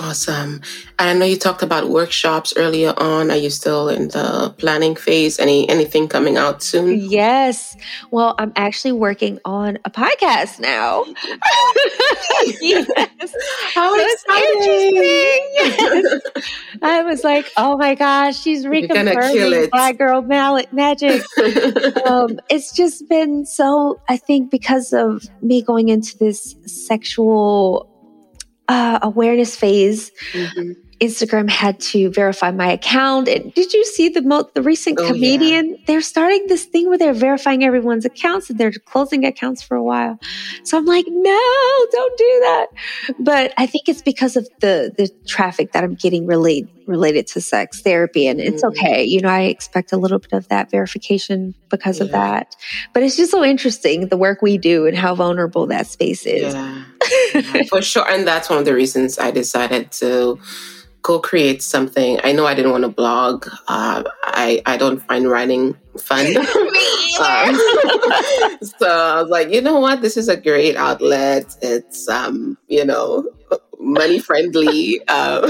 [0.00, 0.62] Awesome.
[0.98, 3.30] I know you talked about workshops earlier on.
[3.30, 5.38] Are you still in the planning phase?
[5.38, 6.98] Any anything coming out soon?
[6.98, 7.76] Yes.
[8.10, 11.04] Well, I'm actually working on a podcast now.
[12.62, 12.90] yes.
[13.74, 14.96] How so exciting!
[15.52, 16.20] Yes.
[16.82, 21.22] I was like, oh my gosh, she's reconfirming Black Girl Mallet Magic.
[22.06, 24.00] um, it's just been so.
[24.08, 27.86] I think because of me going into this sexual
[28.70, 30.72] uh, awareness phase, mm-hmm.
[31.00, 33.26] Instagram had to verify my account.
[33.26, 35.70] And did you see the mo- the recent oh, comedian?
[35.70, 35.76] Yeah.
[35.86, 39.82] They're starting this thing where they're verifying everyone's accounts and they're closing accounts for a
[39.82, 40.20] while.
[40.62, 42.66] So I'm like, no, don't do that.
[43.18, 47.40] But I think it's because of the the traffic that I'm getting related related to
[47.40, 48.78] sex therapy, and it's mm-hmm.
[48.78, 49.04] okay.
[49.04, 52.04] You know, I expect a little bit of that verification because yeah.
[52.04, 52.56] of that.
[52.92, 56.52] But it's just so interesting the work we do and how vulnerable that space is.
[56.52, 56.84] Yeah.
[57.34, 60.38] yeah, for sure, and that's one of the reasons I decided to
[61.02, 62.18] go create something.
[62.22, 63.46] I know I didn't want to blog.
[63.68, 66.26] Uh, I I don't find writing fun.
[66.36, 66.44] um,
[68.62, 70.02] so I was like, you know what?
[70.02, 71.56] This is a great outlet.
[71.62, 73.24] It's um, you know,
[73.80, 75.02] money friendly.
[75.08, 75.44] Um,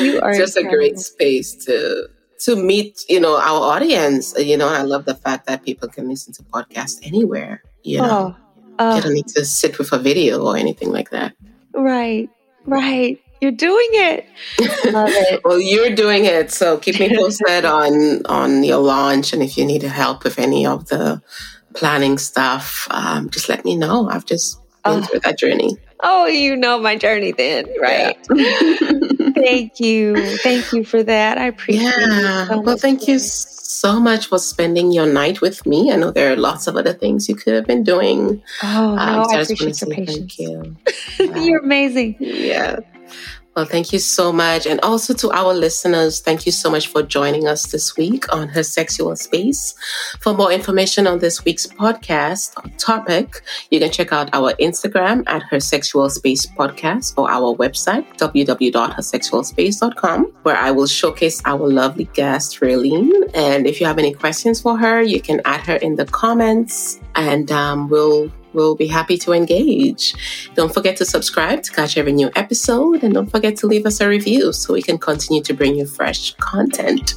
[0.00, 0.58] you are just incredible.
[0.58, 2.08] a great space to
[2.40, 4.34] to meet, you know, our audience.
[4.38, 7.62] You know, I love the fact that people can listen to podcasts anywhere.
[7.82, 8.36] You know,
[8.78, 11.34] oh, uh, you don't need to sit with a video or anything like that.
[11.72, 12.28] Right,
[12.64, 13.20] right.
[13.40, 14.26] You're doing it.
[14.92, 15.40] Love it.
[15.44, 16.50] well, you're doing it.
[16.50, 20.66] So keep me posted on on your launch, and if you need help with any
[20.66, 21.22] of the
[21.74, 24.08] planning stuff, um, just let me know.
[24.08, 25.02] I've just been oh.
[25.02, 25.76] through that journey.
[26.00, 28.16] Oh, you know my journey then, right?
[28.32, 29.30] Yeah.
[29.34, 31.38] thank you, thank you for that.
[31.38, 32.44] I appreciate yeah.
[32.44, 32.48] it.
[32.48, 35.92] So well, thank you so much for spending your night with me.
[35.92, 38.42] I know there are lots of other things you could have been doing.
[38.62, 40.36] Oh, no, um, so I, I appreciate your patience.
[40.36, 40.76] Thank you.
[41.44, 42.16] You're amazing.
[42.18, 42.78] Yeah.
[43.58, 44.66] Well, thank you so much.
[44.68, 48.46] And also to our listeners, thank you so much for joining us this week on
[48.46, 49.74] Her Sexual Space.
[50.20, 53.42] For more information on this week's podcast topic,
[53.72, 60.24] you can check out our Instagram at Her Sexual Space Podcast or our website, www.hersexualspace.com,
[60.44, 63.28] where I will showcase our lovely guest, Raylene.
[63.34, 67.00] And if you have any questions for her, you can add her in the comments
[67.16, 70.14] and um, we'll We'll be happy to engage.
[70.56, 74.00] Don't forget to subscribe to catch every new episode, and don't forget to leave us
[74.00, 77.14] a review so we can continue to bring you fresh content.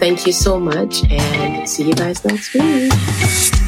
[0.00, 3.61] Thank you so much, and see you guys next week.